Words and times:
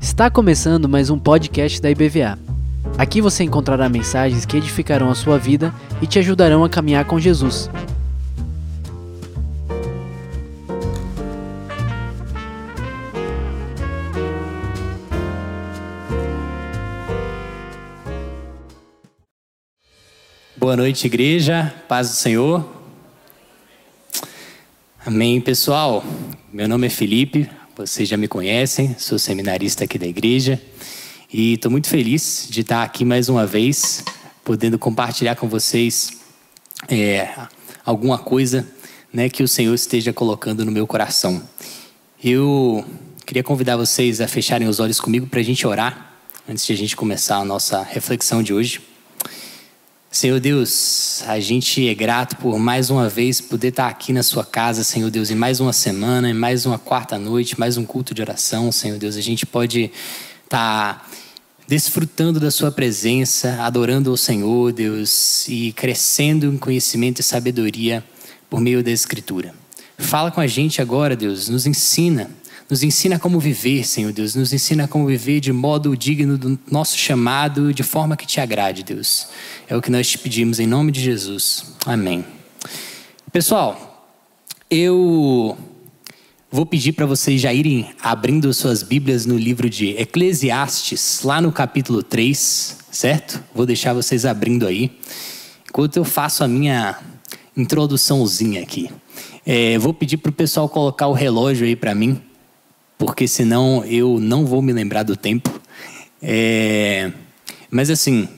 Está 0.00 0.28
começando 0.28 0.88
mais 0.88 1.08
um 1.08 1.16
podcast 1.16 1.80
da 1.80 1.88
IBVA. 1.88 2.36
Aqui 2.98 3.20
você 3.20 3.44
encontrará 3.44 3.88
mensagens 3.88 4.44
que 4.44 4.56
edificarão 4.56 5.08
a 5.08 5.14
sua 5.14 5.38
vida 5.38 5.72
e 6.02 6.06
te 6.06 6.18
ajudarão 6.18 6.64
a 6.64 6.68
caminhar 6.68 7.04
com 7.04 7.20
Jesus. 7.20 7.70
Boa 20.56 20.76
noite, 20.76 21.06
igreja. 21.06 21.72
Paz 21.86 22.08
do 22.08 22.14
Senhor. 22.14 22.83
Amém, 25.06 25.38
pessoal. 25.38 26.02
Meu 26.50 26.66
nome 26.66 26.86
é 26.86 26.90
Felipe, 26.90 27.46
vocês 27.76 28.08
já 28.08 28.16
me 28.16 28.26
conhecem, 28.26 28.96
sou 28.98 29.18
seminarista 29.18 29.84
aqui 29.84 29.98
da 29.98 30.06
igreja 30.06 30.58
e 31.30 31.52
estou 31.52 31.70
muito 31.70 31.90
feliz 31.90 32.46
de 32.48 32.62
estar 32.62 32.82
aqui 32.82 33.04
mais 33.04 33.28
uma 33.28 33.46
vez, 33.46 34.02
podendo 34.42 34.78
compartilhar 34.78 35.36
com 35.36 35.46
vocês 35.46 36.22
é, 36.88 37.28
alguma 37.84 38.16
coisa 38.16 38.66
né, 39.12 39.28
que 39.28 39.42
o 39.42 39.48
Senhor 39.48 39.74
esteja 39.74 40.10
colocando 40.10 40.64
no 40.64 40.72
meu 40.72 40.86
coração. 40.86 41.42
Eu 42.22 42.82
queria 43.26 43.42
convidar 43.42 43.76
vocês 43.76 44.22
a 44.22 44.26
fecharem 44.26 44.66
os 44.66 44.80
olhos 44.80 45.02
comigo 45.02 45.26
para 45.26 45.40
a 45.40 45.44
gente 45.44 45.66
orar, 45.66 46.14
antes 46.48 46.64
de 46.64 46.72
a 46.72 46.76
gente 46.76 46.96
começar 46.96 47.36
a 47.36 47.44
nossa 47.44 47.82
reflexão 47.82 48.42
de 48.42 48.54
hoje. 48.54 48.80
Senhor 50.14 50.38
Deus, 50.38 51.24
a 51.26 51.40
gente 51.40 51.88
é 51.88 51.92
grato 51.92 52.36
por 52.36 52.56
mais 52.56 52.88
uma 52.88 53.08
vez 53.08 53.40
poder 53.40 53.70
estar 53.70 53.88
aqui 53.88 54.12
na 54.12 54.22
Sua 54.22 54.44
casa, 54.44 54.84
Senhor 54.84 55.10
Deus, 55.10 55.28
em 55.28 55.34
mais 55.34 55.58
uma 55.58 55.72
semana, 55.72 56.30
em 56.30 56.32
mais 56.32 56.64
uma 56.64 56.78
quarta 56.78 57.18
noite, 57.18 57.58
mais 57.58 57.76
um 57.76 57.84
culto 57.84 58.14
de 58.14 58.22
oração, 58.22 58.70
Senhor 58.70 58.96
Deus. 58.96 59.16
A 59.16 59.20
gente 59.20 59.44
pode 59.44 59.90
estar 60.44 61.10
desfrutando 61.66 62.38
da 62.38 62.52
Sua 62.52 62.70
presença, 62.70 63.60
adorando 63.60 64.12
o 64.12 64.16
Senhor, 64.16 64.72
Deus, 64.72 65.48
e 65.48 65.72
crescendo 65.72 66.46
em 66.46 66.58
conhecimento 66.58 67.18
e 67.18 67.24
sabedoria 67.24 68.04
por 68.48 68.60
meio 68.60 68.84
da 68.84 68.92
Escritura. 68.92 69.52
Fala 69.98 70.30
com 70.30 70.40
a 70.40 70.46
gente 70.46 70.80
agora, 70.80 71.16
Deus, 71.16 71.48
nos 71.48 71.66
ensina 71.66 72.30
nos 72.68 72.82
ensina 72.82 73.18
como 73.18 73.38
viver, 73.38 73.86
Senhor 73.86 74.12
Deus. 74.12 74.34
Nos 74.34 74.52
ensina 74.52 74.88
como 74.88 75.06
viver 75.06 75.40
de 75.40 75.52
modo 75.52 75.96
digno 75.96 76.38
do 76.38 76.58
nosso 76.70 76.96
chamado, 76.96 77.74
de 77.74 77.82
forma 77.82 78.16
que 78.16 78.26
te 78.26 78.40
agrade, 78.40 78.82
Deus. 78.82 79.28
É 79.68 79.76
o 79.76 79.82
que 79.82 79.90
nós 79.90 80.08
te 80.08 80.18
pedimos 80.18 80.58
em 80.58 80.66
nome 80.66 80.90
de 80.90 81.00
Jesus. 81.00 81.74
Amém. 81.84 82.24
Pessoal, 83.30 84.16
eu 84.70 85.58
vou 86.50 86.64
pedir 86.64 86.92
para 86.92 87.04
vocês 87.04 87.40
já 87.40 87.52
irem 87.52 87.90
abrindo 88.00 88.52
suas 88.54 88.82
Bíblias 88.82 89.26
no 89.26 89.36
livro 89.36 89.68
de 89.68 89.90
Eclesiastes, 89.90 91.20
lá 91.22 91.40
no 91.40 91.52
capítulo 91.52 92.02
3, 92.02 92.78
certo? 92.90 93.42
Vou 93.54 93.66
deixar 93.66 93.92
vocês 93.92 94.24
abrindo 94.24 94.66
aí. 94.66 94.98
Enquanto 95.68 95.96
eu 95.96 96.04
faço 96.04 96.42
a 96.42 96.48
minha 96.48 96.98
introduçãozinha 97.56 98.62
aqui. 98.62 98.90
É, 99.44 99.76
vou 99.78 99.92
pedir 99.92 100.16
para 100.16 100.30
o 100.30 100.32
pessoal 100.32 100.68
colocar 100.68 101.08
o 101.08 101.12
relógio 101.12 101.66
aí 101.66 101.76
para 101.76 101.94
mim 101.94 102.20
porque 102.98 103.26
senão 103.26 103.84
eu 103.84 104.18
não 104.20 104.46
vou 104.46 104.62
me 104.62 104.72
lembrar 104.72 105.02
do 105.02 105.16
tempo. 105.16 105.60
É, 106.22 107.12
mas 107.70 107.90
assim, 107.90 108.28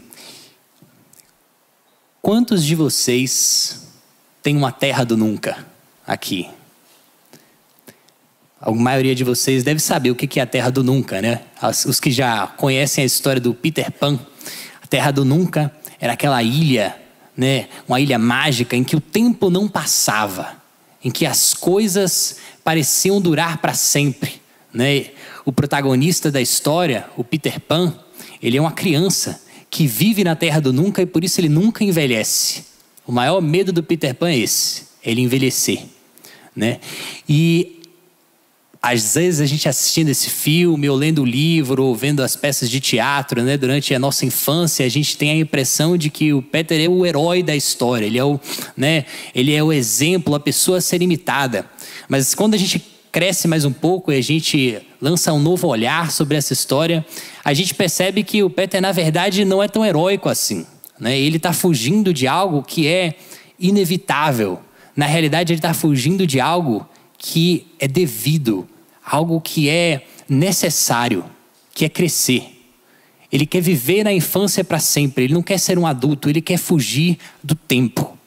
quantos 2.21 2.65
de 2.65 2.75
vocês 2.75 3.87
têm 4.43 4.57
uma 4.57 4.73
terra 4.73 5.05
do 5.05 5.17
nunca 5.17 5.65
aqui? 6.07 6.49
A 8.61 8.73
maioria 8.73 9.15
de 9.15 9.23
vocês 9.23 9.63
deve 9.63 9.79
saber 9.79 10.11
o 10.11 10.17
que 10.17 10.41
é 10.41 10.43
a 10.43 10.47
terra 10.47 10.71
do 10.71 10.83
nunca, 10.83 11.21
né? 11.21 11.43
Os 11.87 12.01
que 12.01 12.11
já 12.11 12.47
conhecem 12.47 13.03
a 13.03 13.07
história 13.07 13.41
do 13.41 13.55
Peter 13.55 13.93
Pan, 13.93 14.19
a 14.83 14.87
terra 14.87 15.11
do 15.11 15.25
nunca 15.25 15.71
era 16.01 16.15
aquela 16.15 16.43
ilha, 16.43 16.97
né? 17.37 17.69
Uma 17.87 18.01
ilha 18.01 18.19
mágica 18.19 18.75
em 18.75 18.83
que 18.83 18.97
o 18.97 19.01
tempo 19.01 19.51
não 19.51 19.69
passava, 19.69 20.57
em 21.05 21.11
que 21.11 21.27
as 21.27 21.55
coisas 21.55 22.39
pareciam 22.65 23.21
durar 23.21 23.59
para 23.59 23.75
sempre. 23.75 24.41
Né? 24.77 25.07
O 25.43 25.53
protagonista 25.53 26.31
da 26.31 26.39
história, 26.39 27.07
o 27.17 27.25
Peter 27.25 27.59
Pan, 27.59 27.99
ele 28.43 28.59
é 28.59 28.61
uma 28.61 28.73
criança 28.73 29.43
que 29.71 29.87
vive 29.87 30.23
na 30.23 30.37
terra 30.37 30.61
do 30.61 30.71
nunca 30.71 31.01
e 31.01 31.07
por 31.07 31.25
isso 31.25 31.41
ele 31.41 31.49
nunca 31.49 31.83
envelhece. 31.83 32.63
O 33.07 33.11
maior 33.11 33.41
medo 33.41 33.73
do 33.73 33.83
Peter 33.83 34.15
Pan 34.15 34.29
é 34.29 34.37
esse, 34.37 34.83
é 35.03 35.13
ele 35.13 35.23
envelhecer. 35.23 35.83
Né? 36.55 36.79
E 37.27 37.81
às 38.83 39.15
vezes 39.15 39.41
a 39.41 39.47
gente 39.47 39.67
assistindo 39.67 40.11
esse 40.11 40.29
filme, 40.29 40.91
ou 40.91 40.95
lendo 40.95 41.23
o 41.23 41.25
livro, 41.25 41.83
ou 41.83 41.97
vendo 41.97 42.23
as 42.23 42.37
peças 42.37 42.69
de 42.69 42.79
teatro, 42.79 43.43
né, 43.43 43.57
durante 43.57 43.95
a 43.95 43.99
nossa 43.99 44.27
infância, 44.27 44.85
a 44.85 44.91
gente 44.91 45.17
tem 45.17 45.31
a 45.31 45.37
impressão 45.37 45.97
de 45.97 46.11
que 46.11 46.35
o 46.35 46.43
Peter 46.43 46.79
é 46.85 46.87
o 46.89 47.07
herói 47.07 47.43
da 47.43 47.57
história, 47.57 48.05
ele 48.05 48.19
é 48.19 48.25
o, 48.25 48.39
né, 48.77 49.07
ele 49.35 49.55
é 49.55 49.65
o 49.65 49.73
exemplo, 49.73 50.35
a 50.35 50.41
pessoa 50.41 50.79
a 50.79 50.81
ser 50.83 51.01
imitada. 51.01 51.65
Mas 52.09 52.35
quando 52.35 52.53
a 52.53 52.59
gente 52.59 52.96
cresce 53.17 53.49
mais 53.49 53.65
um 53.65 53.73
pouco 53.73 54.13
e 54.13 54.19
a 54.19 54.23
gente 54.23 54.79
lança 55.01 55.33
um 55.33 55.39
novo 55.39 55.69
olhar 55.69 56.13
sobre 56.13 56.37
essa 56.37 56.53
história, 56.53 57.03
a 57.43 57.55
gente 57.55 57.75
percebe 57.75 58.23
que 58.23 58.43
o 58.43 58.51
Peter, 58.51 58.79
na 58.79 58.93
verdade, 58.93 59.43
não 59.43 59.63
é 59.63 59.69
tão 59.69 59.87
heróico 59.87 60.29
assim. 60.29 60.67
Né? 61.01 61.19
Ele 61.19 61.39
está 61.39 61.51
fugindo 61.55 62.13
de 62.13 62.27
algo 62.27 62.63
que 62.63 62.87
é 62.87 63.15
inevitável. 63.59 64.61
Na 64.95 65.07
realidade, 65.07 65.51
ele 65.51 65.59
está 65.59 65.73
fugindo 65.73 66.27
de 66.27 66.41
algo 66.41 66.87
que 67.17 67.67
é 67.79 67.89
devido, 67.89 68.69
algo 69.03 69.41
que 69.41 69.71
é 69.71 70.07
necessário, 70.29 71.25
que 71.73 71.87
é 71.87 71.89
crescer. 71.89 72.69
Ele 73.33 73.47
quer 73.47 73.63
viver 73.63 74.05
na 74.05 74.13
infância 74.13 74.63
para 74.63 74.79
sempre, 74.79 75.25
ele 75.25 75.33
não 75.33 75.43
quer 75.43 75.57
ser 75.57 75.79
um 75.79 75.87
adulto, 75.87 76.29
ele 76.29 76.43
quer 76.43 76.59
fugir 76.59 77.17
do 77.43 77.55
tempo. 77.55 78.19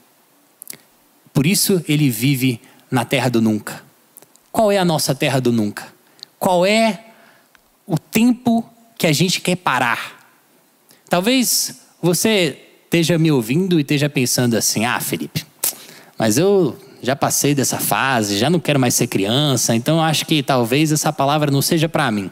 Por 1.31 1.45
isso 1.45 1.79
ele 1.87 2.09
vive 2.09 2.59
na 2.89 3.05
terra 3.05 3.29
do 3.29 3.39
nunca. 3.39 3.87
Qual 4.51 4.71
é 4.71 4.77
a 4.77 4.85
nossa 4.85 5.13
terra 5.13 5.39
do 5.39 5.51
nunca? 5.51 5.87
Qual 6.37 6.65
é 6.65 7.05
o 7.85 7.97
tempo 7.97 8.67
que 8.97 9.07
a 9.07 9.11
gente 9.11 9.41
quer 9.41 9.55
parar? 9.55 10.19
Talvez 11.09 11.81
você 12.01 12.57
esteja 12.83 13.17
me 13.17 13.31
ouvindo 13.31 13.77
e 13.77 13.81
esteja 13.81 14.09
pensando 14.09 14.55
assim: 14.55 14.85
ah, 14.85 14.99
Felipe, 14.99 15.45
mas 16.17 16.37
eu 16.37 16.77
já 17.01 17.15
passei 17.15 17.55
dessa 17.55 17.77
fase, 17.77 18.37
já 18.37 18.49
não 18.49 18.59
quero 18.59 18.79
mais 18.79 18.93
ser 18.93 19.07
criança, 19.07 19.75
então 19.75 20.01
acho 20.01 20.25
que 20.25 20.43
talvez 20.43 20.91
essa 20.91 21.13
palavra 21.13 21.49
não 21.51 21.61
seja 21.61 21.87
para 21.87 22.11
mim. 22.11 22.29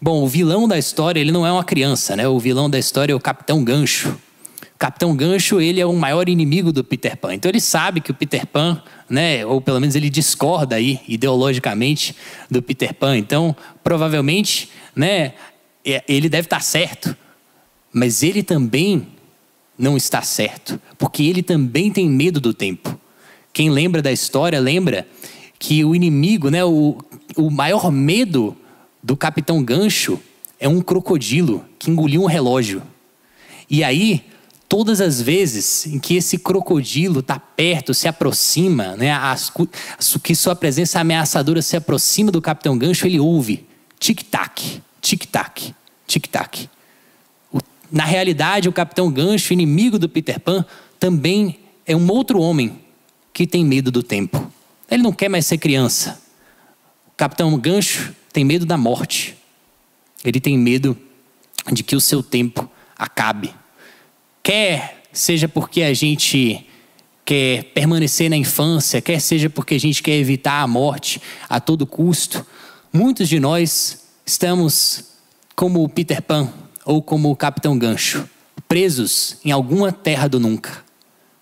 Bom, 0.00 0.22
o 0.22 0.26
vilão 0.26 0.66
da 0.66 0.78
história, 0.78 1.20
ele 1.20 1.30
não 1.30 1.46
é 1.46 1.52
uma 1.52 1.64
criança, 1.64 2.16
né? 2.16 2.26
O 2.26 2.38
vilão 2.38 2.70
da 2.70 2.78
história 2.78 3.12
é 3.12 3.16
o 3.16 3.20
Capitão 3.20 3.62
Gancho. 3.62 4.16
Capitão 4.80 5.14
Gancho, 5.14 5.60
ele 5.60 5.78
é 5.78 5.84
o 5.84 5.92
maior 5.92 6.26
inimigo 6.26 6.72
do 6.72 6.82
Peter 6.82 7.14
Pan. 7.14 7.34
Então 7.34 7.50
ele 7.50 7.60
sabe 7.60 8.00
que 8.00 8.10
o 8.10 8.14
Peter 8.14 8.46
Pan, 8.46 8.82
né, 9.10 9.44
ou 9.44 9.60
pelo 9.60 9.78
menos 9.78 9.94
ele 9.94 10.08
discorda 10.08 10.76
aí 10.76 10.98
ideologicamente 11.06 12.16
do 12.50 12.62
Peter 12.62 12.94
Pan. 12.94 13.18
Então, 13.18 13.54
provavelmente, 13.84 14.70
né, 14.96 15.34
é, 15.84 16.02
ele 16.08 16.30
deve 16.30 16.46
estar 16.46 16.62
certo. 16.62 17.14
Mas 17.92 18.22
ele 18.22 18.42
também 18.42 19.06
não 19.78 19.98
está 19.98 20.22
certo, 20.22 20.80
porque 20.96 21.24
ele 21.24 21.42
também 21.42 21.90
tem 21.90 22.08
medo 22.08 22.40
do 22.40 22.54
tempo. 22.54 22.98
Quem 23.52 23.68
lembra 23.68 24.00
da 24.00 24.10
história 24.10 24.58
lembra 24.58 25.06
que 25.58 25.84
o 25.84 25.94
inimigo, 25.94 26.48
né, 26.48 26.64
o, 26.64 26.96
o 27.36 27.50
maior 27.50 27.92
medo 27.92 28.56
do 29.02 29.14
Capitão 29.14 29.62
Gancho 29.62 30.18
é 30.58 30.66
um 30.66 30.80
crocodilo 30.80 31.66
que 31.78 31.90
engoliu 31.90 32.22
um 32.22 32.26
relógio. 32.26 32.82
E 33.68 33.84
aí, 33.84 34.24
todas 34.70 35.00
as 35.00 35.20
vezes 35.20 35.84
em 35.86 35.98
que 35.98 36.14
esse 36.14 36.38
crocodilo 36.38 37.18
está 37.18 37.40
perto, 37.40 37.92
se 37.92 38.06
aproxima, 38.06 38.96
né, 38.96 39.10
as, 39.10 39.52
que 40.22 40.32
sua 40.32 40.54
presença 40.54 41.00
ameaçadora 41.00 41.60
se 41.60 41.76
aproxima 41.76 42.30
do 42.30 42.40
Capitão 42.40 42.78
Gancho, 42.78 43.04
ele 43.04 43.18
ouve 43.18 43.66
tic-tac, 43.98 44.80
tic-tac, 45.02 45.74
tic-tac. 46.06 46.70
Na 47.90 48.04
realidade, 48.04 48.68
o 48.68 48.72
Capitão 48.72 49.10
Gancho, 49.10 49.52
inimigo 49.52 49.98
do 49.98 50.08
Peter 50.08 50.38
Pan, 50.38 50.64
também 51.00 51.58
é 51.84 51.96
um 51.96 52.08
outro 52.08 52.40
homem 52.40 52.80
que 53.32 53.48
tem 53.48 53.64
medo 53.64 53.90
do 53.90 54.04
tempo. 54.04 54.52
Ele 54.88 55.02
não 55.02 55.12
quer 55.12 55.28
mais 55.28 55.46
ser 55.46 55.58
criança. 55.58 56.22
O 57.08 57.16
Capitão 57.16 57.58
Gancho 57.58 58.14
tem 58.32 58.44
medo 58.44 58.64
da 58.64 58.76
morte. 58.76 59.36
Ele 60.24 60.40
tem 60.40 60.56
medo 60.56 60.96
de 61.72 61.82
que 61.82 61.96
o 61.96 62.00
seu 62.00 62.22
tempo 62.22 62.70
acabe. 62.96 63.52
Quer 64.52 65.04
seja 65.12 65.46
porque 65.48 65.80
a 65.80 65.94
gente 65.94 66.66
quer 67.24 67.62
permanecer 67.66 68.28
na 68.28 68.36
infância, 68.36 69.00
quer 69.00 69.20
seja 69.20 69.48
porque 69.48 69.76
a 69.76 69.78
gente 69.78 70.02
quer 70.02 70.16
evitar 70.16 70.60
a 70.60 70.66
morte 70.66 71.22
a 71.48 71.60
todo 71.60 71.86
custo, 71.86 72.44
muitos 72.92 73.28
de 73.28 73.38
nós 73.38 74.06
estamos 74.26 75.04
como 75.54 75.84
o 75.84 75.88
Peter 75.88 76.20
Pan 76.20 76.52
ou 76.84 77.00
como 77.00 77.30
o 77.30 77.36
Capitão 77.36 77.78
Gancho, 77.78 78.28
presos 78.66 79.36
em 79.44 79.52
alguma 79.52 79.92
terra 79.92 80.28
do 80.28 80.40
nunca. 80.40 80.84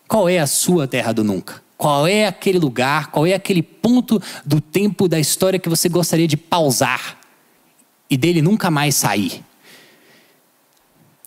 Qual 0.07 0.29
é 0.29 0.39
a 0.39 0.47
sua 0.47 0.87
terra 0.87 1.13
do 1.13 1.25
nunca? 1.25 1.63
Qual 1.79 2.07
é 2.07 2.27
aquele 2.27 2.59
lugar, 2.59 3.11
qual 3.11 3.27
é 3.27 3.33
aquele 3.33 3.63
ponto 3.63 4.21
do 4.45 4.61
tempo 4.61 5.09
da 5.09 5.19
história 5.19 5.59
que 5.59 5.71
você 5.71 5.89
gostaria 5.89 6.29
de 6.29 6.37
pausar 6.37 7.17
e 8.11 8.19
dele 8.19 8.43
nunca 8.43 8.71
mais 8.71 8.97
sair? 8.97 9.43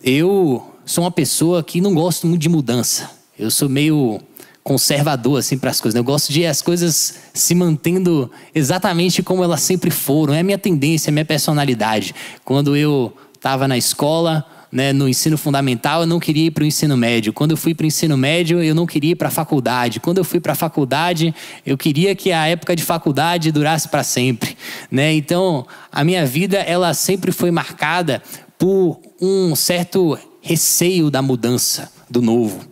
Eu 0.03 0.70
sou 0.85 1.03
uma 1.03 1.11
pessoa 1.11 1.63
que 1.63 1.81
não 1.81 1.93
gosto 1.93 2.27
muito 2.27 2.41
de 2.41 2.49
mudança. 2.49 3.09
Eu 3.37 3.49
sou 3.49 3.69
meio 3.69 4.19
conservador 4.63 5.39
assim 5.39 5.57
para 5.57 5.71
as 5.71 5.81
coisas. 5.81 5.95
Né? 5.95 5.99
Eu 5.99 6.03
gosto 6.03 6.31
de 6.31 6.45
as 6.45 6.61
coisas 6.61 7.15
se 7.33 7.55
mantendo 7.55 8.29
exatamente 8.53 9.23
como 9.23 9.43
elas 9.43 9.61
sempre 9.61 9.89
foram. 9.89 10.33
É 10.33 10.39
a 10.39 10.43
minha 10.43 10.57
tendência, 10.57 11.09
é 11.09 11.11
a 11.11 11.13
minha 11.13 11.25
personalidade. 11.25 12.13
Quando 12.43 12.75
eu 12.75 13.13
estava 13.33 13.67
na 13.67 13.77
escola, 13.77 14.45
né, 14.71 14.93
no 14.93 15.09
ensino 15.09 15.37
fundamental, 15.37 16.01
eu 16.01 16.07
não 16.07 16.19
queria 16.19 16.45
ir 16.45 16.51
para 16.51 16.63
o 16.63 16.65
ensino 16.65 16.95
médio. 16.95 17.33
Quando 17.33 17.51
eu 17.51 17.57
fui 17.57 17.73
para 17.73 17.83
o 17.83 17.87
ensino 17.87 18.15
médio, 18.15 18.63
eu 18.63 18.73
não 18.73 18.85
queria 18.85 19.11
ir 19.11 19.15
para 19.15 19.27
a 19.27 19.31
faculdade. 19.31 19.99
Quando 19.99 20.19
eu 20.19 20.23
fui 20.23 20.39
para 20.39 20.53
a 20.53 20.55
faculdade, 20.55 21.33
eu 21.65 21.77
queria 21.77 22.15
que 22.15 22.31
a 22.31 22.47
época 22.47 22.75
de 22.75 22.83
faculdade 22.83 23.51
durasse 23.51 23.89
para 23.89 24.03
sempre. 24.03 24.55
Né? 24.89 25.13
Então, 25.13 25.65
a 25.91 26.03
minha 26.03 26.25
vida 26.25 26.57
ela 26.57 26.93
sempre 26.93 27.31
foi 27.31 27.49
marcada 27.51 28.21
por 28.57 29.01
um 29.19 29.55
certo 29.55 30.17
receio 30.41 31.09
da 31.09 31.21
mudança, 31.21 31.91
do 32.09 32.21
novo. 32.21 32.67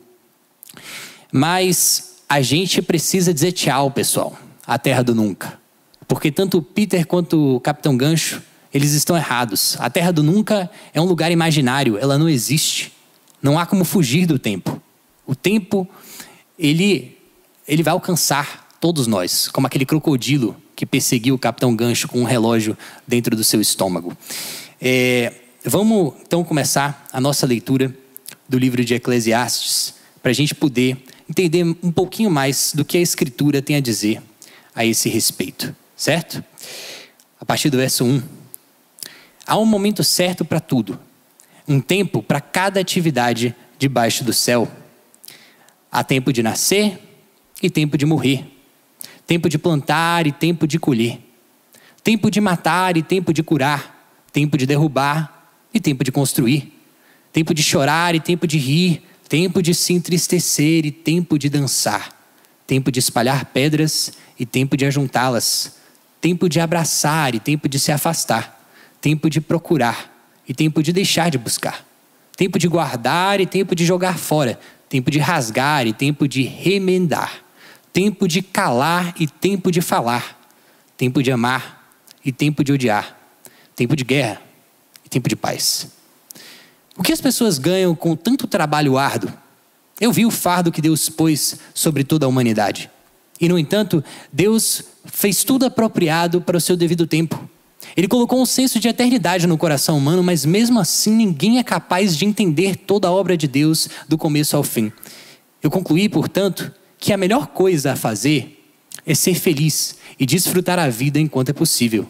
Mas 1.32 2.16
a 2.28 2.42
gente 2.42 2.82
precisa 2.82 3.34
dizer 3.34 3.52
tchau, 3.52 3.92
pessoal, 3.92 4.38
à 4.66 4.78
terra 4.78 5.04
do 5.04 5.14
nunca. 5.14 5.60
Porque 6.08 6.32
tanto 6.32 6.58
o 6.58 6.62
Peter 6.62 7.06
quanto 7.06 7.56
o 7.56 7.60
Capitão 7.60 7.96
Gancho, 7.96 8.42
eles 8.74 8.94
estão 8.94 9.16
errados. 9.16 9.78
A 9.80 9.90
terra 9.90 10.12
do 10.12 10.24
nunca 10.24 10.70
é 10.94 11.00
um 11.00 11.06
lugar 11.06 11.32
imaginário, 11.32 11.98
ela 11.98 12.18
não 12.18 12.28
existe. 12.28 12.92
Não 13.42 13.58
há 13.58 13.66
como 13.66 13.86
fugir 13.86 14.26
do 14.26 14.38
tempo. 14.38 14.82
O 15.26 15.36
tempo, 15.36 15.88
ele, 16.58 17.18
ele 17.68 17.84
vai 17.84 17.94
alcançar 17.94 18.68
todos 18.80 19.08
nós, 19.08 19.48
como 19.48 19.68
aquele 19.68 19.86
crocodilo 19.86 20.56
que 20.76 20.86
perseguiu 20.86 21.36
o 21.36 21.40
Capitão 21.40 21.76
Gancho 21.76 22.08
com 22.08 22.22
um 22.22 22.24
relógio 22.24 22.78
dentro 23.08 23.36
do 23.36 23.44
seu 23.44 23.62
estômago. 23.62 24.18
É, 24.82 25.34
vamos 25.64 26.14
então 26.22 26.44
começar 26.44 27.06
a 27.12 27.20
nossa 27.20 27.46
leitura 27.46 27.94
do 28.48 28.58
livro 28.58 28.84
de 28.84 28.94
Eclesiastes, 28.94 29.96
para 30.22 30.32
a 30.32 30.34
gente 30.34 30.56
poder 30.56 30.98
entender 31.30 31.64
um 31.64 31.92
pouquinho 31.92 32.32
mais 32.32 32.74
do 32.74 32.84
que 32.84 32.98
a 32.98 33.02
Escritura 33.02 33.62
tem 33.62 33.76
a 33.76 33.80
dizer 33.80 34.22
a 34.74 34.86
esse 34.86 35.10
respeito, 35.10 35.76
certo? 35.96 36.44
A 37.40 37.46
partir 37.46 37.70
do 37.70 37.78
verso 37.78 38.06
1. 38.06 38.22
Há 39.46 39.58
um 39.58 39.66
momento 39.66 40.04
certo 40.04 40.46
para 40.46 40.60
tudo, 40.60 41.00
um 41.68 41.80
tempo 41.80 42.22
para 42.24 42.42
cada 42.42 42.80
atividade 42.80 43.56
debaixo 43.78 44.24
do 44.24 44.34
céu. 44.34 44.70
Há 45.92 46.04
tempo 46.04 46.32
de 46.32 46.44
nascer 46.44 47.00
e 47.62 47.70
tempo 47.70 47.98
de 47.98 48.06
morrer, 48.06 48.46
tempo 49.26 49.50
de 49.50 49.58
plantar 49.58 50.28
e 50.28 50.32
tempo 50.32 50.68
de 50.68 50.80
colher, 50.80 51.20
tempo 52.04 52.30
de 52.30 52.40
matar 52.40 52.96
e 52.98 53.04
tempo 53.04 53.34
de 53.34 53.44
curar, 53.44 54.26
tempo 54.32 54.58
de 54.58 54.66
derrubar 54.66 55.39
e 55.74 55.80
tempo 55.80 56.04
de 56.04 56.12
construir, 56.12 56.74
tempo 57.32 57.54
de 57.54 57.62
chorar 57.62 58.16
e 58.16 58.20
tempo 58.20 58.48
de 58.48 58.58
rir, 58.58 59.04
tempo 59.28 59.62
de 59.62 59.76
se 59.76 59.94
entristecer 59.94 60.86
e 60.86 60.92
tempo 60.92 61.38
de 61.38 61.50
dançar, 61.50 62.10
tempo 62.66 62.92
de 62.92 63.00
espalhar 63.00 63.46
pedras 63.46 64.14
e 64.40 64.46
tempo 64.46 64.76
de 64.76 64.86
ajuntá-las, 64.86 65.78
tempo 66.20 66.50
de 66.50 66.60
abraçar 66.60 67.36
e 67.36 67.40
tempo 67.40 67.70
de 67.70 67.80
se 67.80 67.92
afastar, 67.92 68.68
tempo 69.00 69.30
de 69.30 69.40
procurar 69.40 70.12
e 70.48 70.54
tempo 70.54 70.82
de 70.82 70.92
deixar 70.92 71.30
de 71.30 71.38
buscar, 71.38 71.86
tempo 72.36 72.58
de 72.58 72.68
guardar 72.68 73.40
e 73.40 73.46
tempo 73.46 73.76
de 73.76 73.86
jogar 73.86 74.18
fora, 74.18 74.60
tempo 74.90 75.12
de 75.12 75.20
rasgar 75.20 75.86
e 75.86 75.94
tempo 75.94 76.28
de 76.28 76.42
remendar, 76.42 77.44
tempo 77.94 78.28
de 78.28 78.42
calar 78.42 79.14
e 79.20 79.28
tempo 79.28 79.72
de 79.72 79.82
falar, 79.82 80.40
tempo 80.98 81.22
de 81.22 81.32
amar 81.32 81.88
e 82.26 82.32
tempo 82.32 82.64
de 82.64 82.74
odiar, 82.74 83.16
tempo 83.76 83.96
de 83.96 84.04
guerra 84.04 84.49
tempo 85.10 85.28
de 85.28 85.36
paz. 85.36 85.88
O 86.98 87.04
que 87.04 87.14
as 87.14 87.22
pessoas 87.22 87.58
ganham 87.58 87.96
com 87.96 88.16
tanto 88.16 88.48
trabalho 88.48 88.98
árduo? 88.98 89.32
Eu 90.00 90.12
vi 90.12 90.26
o 90.26 90.32
fardo 90.32 90.72
que 90.72 90.82
Deus 90.82 91.10
pôs 91.10 91.58
sobre 91.74 92.04
toda 92.04 92.26
a 92.26 92.30
humanidade. 92.30 92.90
E, 93.40 93.48
no 93.48 93.58
entanto, 93.58 94.04
Deus 94.32 94.84
fez 95.06 95.44
tudo 95.44 95.66
apropriado 95.66 96.42
para 96.42 96.58
o 96.58 96.62
seu 96.62 96.76
devido 96.76 97.08
tempo. 97.08 97.50
Ele 97.96 98.08
colocou 98.08 98.42
um 98.42 98.46
senso 98.46 98.80
de 98.80 98.88
eternidade 98.88 99.48
no 99.48 99.58
coração 99.58 99.98
humano, 99.98 100.22
mas 100.22 100.46
mesmo 100.46 100.80
assim 100.80 101.12
ninguém 101.12 101.58
é 101.58 101.64
capaz 101.64 102.16
de 102.18 102.26
entender 102.26 102.76
toda 102.76 103.08
a 103.08 103.12
obra 103.12 103.38
de 103.38 103.48
Deus 103.48 103.88
do 104.08 104.18
começo 104.18 104.56
ao 104.56 104.64
fim. 104.64 104.92
Eu 105.64 105.72
concluí, 105.72 106.08
portanto, 106.10 106.72
que 106.98 107.14
a 107.14 107.18
melhor 107.18 107.48
coisa 107.48 107.94
a 107.94 107.96
fazer 107.96 108.74
é 109.06 109.16
ser 109.16 109.36
feliz 109.36 109.96
e 110.20 110.26
desfrutar 110.26 110.78
a 110.78 110.90
vida 110.90 111.20
enquanto 111.20 111.50
é 111.50 111.54
possível. 111.54 112.08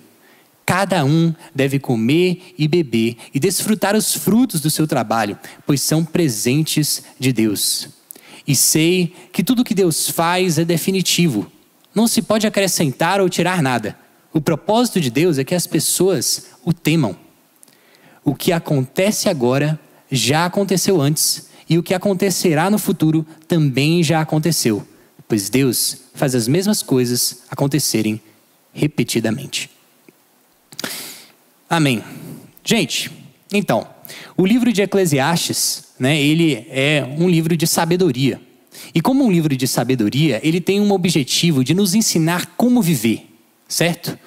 Cada 0.69 1.03
um 1.03 1.33
deve 1.55 1.79
comer 1.79 2.53
e 2.55 2.67
beber 2.67 3.17
e 3.33 3.39
desfrutar 3.39 3.95
os 3.95 4.13
frutos 4.13 4.61
do 4.61 4.69
seu 4.69 4.85
trabalho, 4.85 5.35
pois 5.65 5.81
são 5.81 6.05
presentes 6.05 7.01
de 7.19 7.33
Deus. 7.33 7.89
E 8.47 8.55
sei 8.55 9.11
que 9.33 9.43
tudo 9.43 9.63
que 9.63 9.73
Deus 9.73 10.11
faz 10.11 10.59
é 10.59 10.63
definitivo. 10.63 11.51
Não 11.95 12.05
se 12.05 12.21
pode 12.21 12.45
acrescentar 12.45 13.19
ou 13.19 13.27
tirar 13.27 13.63
nada. 13.63 13.97
O 14.31 14.39
propósito 14.39 15.01
de 15.01 15.09
Deus 15.09 15.39
é 15.39 15.43
que 15.43 15.55
as 15.55 15.65
pessoas 15.65 16.49
o 16.63 16.71
temam. 16.71 17.17
O 18.23 18.35
que 18.35 18.51
acontece 18.51 19.27
agora 19.27 19.79
já 20.11 20.45
aconteceu 20.45 21.01
antes, 21.01 21.49
e 21.67 21.79
o 21.79 21.83
que 21.83 21.95
acontecerá 21.95 22.69
no 22.69 22.77
futuro 22.77 23.25
também 23.47 24.03
já 24.03 24.21
aconteceu, 24.21 24.87
pois 25.27 25.49
Deus 25.49 25.97
faz 26.13 26.35
as 26.35 26.47
mesmas 26.47 26.83
coisas 26.83 27.39
acontecerem 27.49 28.21
repetidamente. 28.71 29.78
Amém. 31.69 32.03
Gente, 32.63 33.11
então, 33.53 33.87
o 34.35 34.43
livro 34.43 34.73
de 34.73 34.81
Eclesiastes, 34.81 35.89
né, 35.99 36.19
ele 36.19 36.65
é 36.69 37.07
um 37.19 37.29
livro 37.29 37.55
de 37.55 37.67
sabedoria. 37.67 38.41
E 38.93 38.99
como 39.01 39.23
um 39.23 39.31
livro 39.31 39.55
de 39.55 39.67
sabedoria, 39.67 40.39
ele 40.41 40.59
tem 40.59 40.81
um 40.81 40.91
objetivo 40.91 41.63
de 41.63 41.75
nos 41.75 41.93
ensinar 41.93 42.55
como 42.57 42.81
viver, 42.81 43.27
certo? 43.67 44.17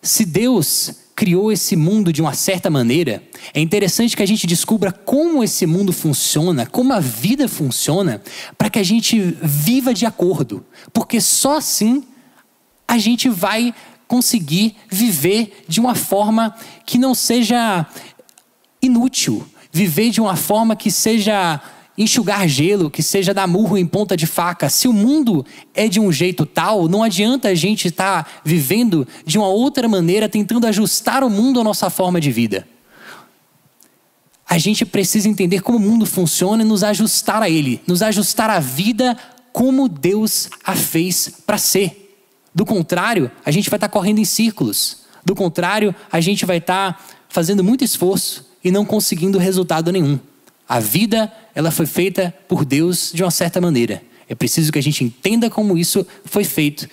Se 0.00 0.24
Deus 0.24 1.08
criou 1.16 1.50
esse 1.50 1.74
mundo 1.74 2.12
de 2.12 2.22
uma 2.22 2.32
certa 2.32 2.70
maneira, 2.70 3.24
é 3.52 3.60
interessante 3.60 4.16
que 4.16 4.22
a 4.22 4.26
gente 4.26 4.46
descubra 4.46 4.92
como 4.92 5.42
esse 5.42 5.66
mundo 5.66 5.92
funciona, 5.92 6.64
como 6.64 6.92
a 6.92 7.00
vida 7.00 7.48
funciona, 7.48 8.22
para 8.56 8.70
que 8.70 8.78
a 8.78 8.84
gente 8.84 9.36
viva 9.42 9.92
de 9.92 10.06
acordo. 10.06 10.64
Porque 10.92 11.20
só 11.20 11.56
assim 11.56 12.04
a 12.86 12.98
gente 12.98 13.28
vai 13.28 13.74
conseguir 14.08 14.74
viver 14.88 15.64
de 15.68 15.78
uma 15.78 15.94
forma 15.94 16.54
que 16.86 16.98
não 16.98 17.14
seja 17.14 17.86
inútil, 18.82 19.46
viver 19.70 20.10
de 20.10 20.20
uma 20.20 20.34
forma 20.34 20.74
que 20.74 20.90
seja 20.90 21.60
enxugar 21.96 22.48
gelo, 22.48 22.90
que 22.90 23.02
seja 23.02 23.34
dar 23.34 23.46
murro 23.46 23.76
em 23.76 23.84
ponta 23.84 24.16
de 24.16 24.26
faca. 24.26 24.70
Se 24.70 24.86
o 24.86 24.92
mundo 24.92 25.44
é 25.74 25.88
de 25.88 25.98
um 26.00 26.10
jeito 26.12 26.46
tal, 26.46 26.88
não 26.88 27.02
adianta 27.02 27.48
a 27.48 27.54
gente 27.54 27.88
estar 27.88 28.24
tá 28.24 28.30
vivendo 28.44 29.06
de 29.26 29.36
uma 29.36 29.48
outra 29.48 29.88
maneira, 29.88 30.28
tentando 30.28 30.66
ajustar 30.66 31.24
o 31.24 31.28
mundo 31.28 31.60
à 31.60 31.64
nossa 31.64 31.90
forma 31.90 32.20
de 32.20 32.30
vida. 32.30 32.66
A 34.48 34.56
gente 34.56 34.86
precisa 34.86 35.28
entender 35.28 35.60
como 35.60 35.76
o 35.76 35.80
mundo 35.80 36.06
funciona 36.06 36.62
e 36.62 36.66
nos 36.66 36.82
ajustar 36.82 37.42
a 37.42 37.50
ele, 37.50 37.82
nos 37.86 38.00
ajustar 38.00 38.48
à 38.48 38.60
vida 38.60 39.18
como 39.52 39.88
Deus 39.88 40.48
a 40.64 40.74
fez 40.74 41.42
para 41.44 41.58
ser. 41.58 41.97
Do 42.58 42.66
contrário, 42.66 43.30
a 43.44 43.52
gente 43.52 43.70
vai 43.70 43.76
estar 43.76 43.88
correndo 43.88 44.18
em 44.18 44.24
círculos. 44.24 45.02
Do 45.24 45.32
contrário, 45.32 45.94
a 46.10 46.20
gente 46.20 46.44
vai 46.44 46.56
estar 46.56 47.06
fazendo 47.28 47.62
muito 47.62 47.84
esforço 47.84 48.44
e 48.64 48.72
não 48.72 48.84
conseguindo 48.84 49.38
resultado 49.38 49.92
nenhum. 49.92 50.18
A 50.68 50.80
vida, 50.80 51.32
ela 51.54 51.70
foi 51.70 51.86
feita 51.86 52.34
por 52.48 52.64
Deus 52.64 53.12
de 53.14 53.22
uma 53.22 53.30
certa 53.30 53.60
maneira. 53.60 54.02
É 54.28 54.34
preciso 54.34 54.72
que 54.72 54.78
a 54.80 54.82
gente 54.82 55.04
entenda 55.04 55.48
como 55.48 55.78
isso 55.78 56.04
foi 56.24 56.42
feito 56.42 56.88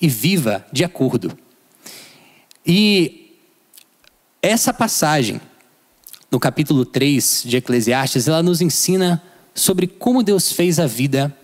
e 0.00 0.08
viva 0.08 0.64
de 0.72 0.84
acordo. 0.84 1.36
E 2.64 3.36
essa 4.40 4.72
passagem, 4.72 5.38
no 6.30 6.40
capítulo 6.40 6.86
3 6.86 7.42
de 7.44 7.58
Eclesiastes, 7.58 8.26
ela 8.26 8.42
nos 8.42 8.62
ensina 8.62 9.22
sobre 9.54 9.86
como 9.86 10.22
Deus 10.22 10.50
fez 10.50 10.80
a 10.80 10.86
vida 10.86 11.36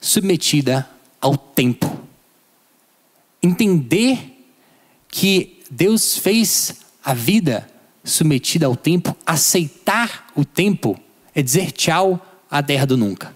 submetida 0.00 0.90
ao 1.20 1.36
tempo 1.36 1.93
entender 3.44 4.18
que 5.08 5.62
Deus 5.70 6.16
fez 6.16 6.76
a 7.04 7.14
vida 7.14 7.68
submetida 8.02 8.66
ao 8.66 8.76
tempo, 8.76 9.16
aceitar 9.24 10.26
o 10.34 10.44
tempo 10.44 10.98
é 11.34 11.42
dizer 11.42 11.72
tchau 11.72 12.24
à 12.50 12.62
terra 12.62 12.86
do 12.86 12.96
nunca. 12.96 13.34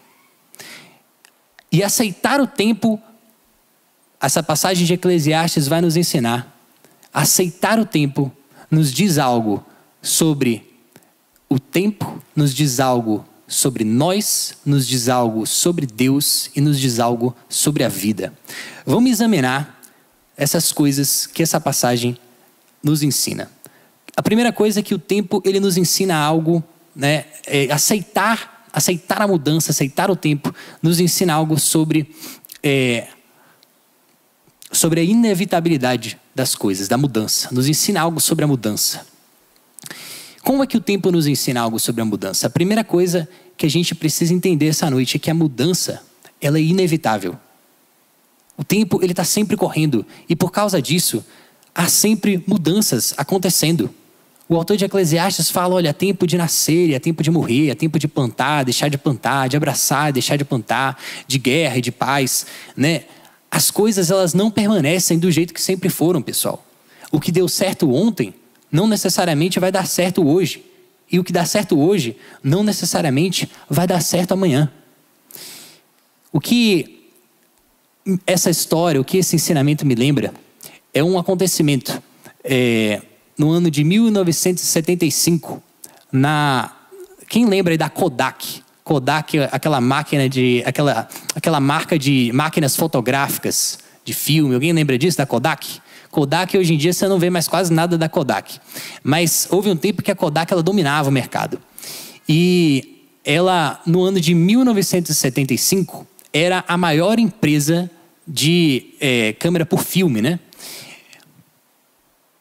E 1.70 1.82
aceitar 1.82 2.40
o 2.40 2.46
tempo, 2.46 3.00
essa 4.20 4.42
passagem 4.42 4.86
de 4.86 4.94
Eclesiastes 4.94 5.68
vai 5.68 5.80
nos 5.80 5.96
ensinar. 5.96 6.56
Aceitar 7.12 7.78
o 7.78 7.84
tempo 7.84 8.32
nos 8.70 8.92
diz 8.92 9.18
algo 9.18 9.64
sobre 10.00 10.64
o 11.48 11.58
tempo, 11.58 12.22
nos 12.34 12.54
diz 12.54 12.80
algo 12.80 13.24
sobre 13.46 13.82
nós, 13.84 14.58
nos 14.64 14.86
diz 14.86 15.08
algo 15.08 15.46
sobre 15.46 15.86
Deus 15.86 16.50
e 16.54 16.60
nos 16.60 16.78
diz 16.78 17.00
algo 17.00 17.34
sobre 17.48 17.82
a 17.82 17.88
vida. 17.88 18.32
Vamos 18.86 19.10
examinar 19.10 19.77
essas 20.38 20.72
coisas 20.72 21.26
que 21.26 21.42
essa 21.42 21.60
passagem 21.60 22.16
nos 22.82 23.02
ensina. 23.02 23.50
A 24.16 24.22
primeira 24.22 24.52
coisa 24.52 24.78
é 24.78 24.82
que 24.82 24.94
o 24.94 24.98
tempo 24.98 25.42
ele 25.44 25.58
nos 25.58 25.76
ensina 25.76 26.16
algo, 26.16 26.62
né? 26.94 27.24
É 27.44 27.70
aceitar, 27.72 28.66
aceitar 28.72 29.20
a 29.20 29.26
mudança, 29.26 29.72
aceitar 29.72 30.10
o 30.10 30.16
tempo, 30.16 30.54
nos 30.80 31.00
ensina 31.00 31.34
algo 31.34 31.58
sobre 31.58 32.14
é, 32.62 33.08
sobre 34.70 35.00
a 35.00 35.02
inevitabilidade 35.02 36.18
das 36.34 36.54
coisas, 36.54 36.86
da 36.86 36.96
mudança. 36.96 37.48
Nos 37.52 37.68
ensina 37.68 38.00
algo 38.00 38.20
sobre 38.20 38.44
a 38.44 38.48
mudança. 38.48 39.04
Como 40.42 40.62
é 40.62 40.66
que 40.66 40.76
o 40.76 40.80
tempo 40.80 41.10
nos 41.10 41.26
ensina 41.26 41.60
algo 41.60 41.80
sobre 41.80 42.00
a 42.00 42.04
mudança? 42.04 42.46
A 42.46 42.50
primeira 42.50 42.84
coisa 42.84 43.28
que 43.56 43.66
a 43.66 43.70
gente 43.70 43.94
precisa 43.94 44.32
entender 44.32 44.68
essa 44.68 44.88
noite 44.88 45.16
é 45.16 45.18
que 45.18 45.30
a 45.30 45.34
mudança 45.34 46.00
ela 46.40 46.58
é 46.58 46.62
inevitável. 46.62 47.36
O 48.58 48.64
tempo 48.64 48.98
ele 49.00 49.12
está 49.12 49.22
sempre 49.22 49.56
correndo 49.56 50.04
e 50.28 50.34
por 50.34 50.50
causa 50.50 50.82
disso 50.82 51.24
há 51.72 51.86
sempre 51.86 52.42
mudanças 52.44 53.14
acontecendo. 53.16 53.88
O 54.48 54.56
autor 54.56 54.76
de 54.76 54.84
Eclesiastes 54.84 55.48
fala: 55.48 55.76
olha, 55.76 55.90
é 55.90 55.92
tempo 55.92 56.26
de 56.26 56.36
nascer, 56.36 56.92
é 56.92 56.98
tempo 56.98 57.22
de 57.22 57.30
morrer, 57.30 57.70
é 57.70 57.74
tempo 57.74 57.98
de 57.98 58.08
plantar, 58.08 58.64
deixar 58.64 58.88
de 58.88 58.98
plantar, 58.98 59.48
de 59.48 59.56
abraçar, 59.56 60.12
deixar 60.12 60.36
de 60.36 60.44
plantar, 60.44 60.98
de 61.26 61.38
guerra 61.38 61.78
e 61.78 61.80
de 61.80 61.92
paz, 61.92 62.46
né? 62.76 63.04
As 63.50 63.70
coisas 63.70 64.10
elas 64.10 64.34
não 64.34 64.50
permanecem 64.50 65.18
do 65.18 65.30
jeito 65.30 65.54
que 65.54 65.60
sempre 65.60 65.88
foram, 65.88 66.20
pessoal. 66.20 66.66
O 67.12 67.20
que 67.20 67.30
deu 67.30 67.48
certo 67.48 67.90
ontem 67.92 68.34
não 68.72 68.86
necessariamente 68.86 69.60
vai 69.60 69.70
dar 69.70 69.86
certo 69.86 70.26
hoje. 70.26 70.64
E 71.10 71.18
o 71.18 71.24
que 71.24 71.32
dá 71.32 71.46
certo 71.46 71.78
hoje 71.78 72.16
não 72.42 72.62
necessariamente 72.62 73.50
vai 73.70 73.86
dar 73.86 74.00
certo 74.02 74.32
amanhã. 74.32 74.70
O 76.30 76.38
que 76.38 76.97
essa 78.26 78.50
história, 78.50 79.00
o 79.00 79.04
que 79.04 79.18
esse 79.18 79.36
ensinamento 79.36 79.86
me 79.86 79.94
lembra, 79.94 80.32
é 80.94 81.02
um 81.02 81.18
acontecimento 81.18 82.02
é, 82.42 83.02
no 83.36 83.50
ano 83.50 83.70
de 83.70 83.84
1975, 83.84 85.62
na 86.10 86.72
quem 87.28 87.46
lembra 87.46 87.76
da 87.76 87.90
Kodak? 87.90 88.62
Kodak, 88.82 89.38
aquela 89.52 89.80
máquina 89.82 90.28
de, 90.28 90.62
aquela, 90.64 91.06
aquela 91.34 91.60
marca 91.60 91.98
de 91.98 92.30
máquinas 92.32 92.74
fotográficas 92.74 93.78
de 94.02 94.14
filme. 94.14 94.54
Alguém 94.54 94.72
lembra 94.72 94.96
disso 94.96 95.18
da 95.18 95.26
Kodak? 95.26 95.80
Kodak 96.10 96.56
hoje 96.56 96.72
em 96.72 96.78
dia 96.78 96.94
você 96.94 97.06
não 97.06 97.18
vê 97.18 97.28
mais 97.28 97.46
quase 97.46 97.70
nada 97.70 97.98
da 97.98 98.08
Kodak. 98.08 98.58
Mas 99.02 99.46
houve 99.50 99.68
um 99.68 99.76
tempo 99.76 100.02
que 100.02 100.10
a 100.10 100.16
Kodak 100.16 100.50
ela 100.50 100.62
dominava 100.62 101.10
o 101.10 101.12
mercado. 101.12 101.60
E 102.26 103.04
ela, 103.22 103.78
no 103.84 104.02
ano 104.02 104.18
de 104.18 104.34
1975, 104.34 106.06
era 106.32 106.64
a 106.66 106.78
maior 106.78 107.18
empresa 107.18 107.90
de 108.28 108.94
é, 109.00 109.32
câmera 109.32 109.64
por 109.64 109.82
filme, 109.82 110.20
né? 110.20 110.38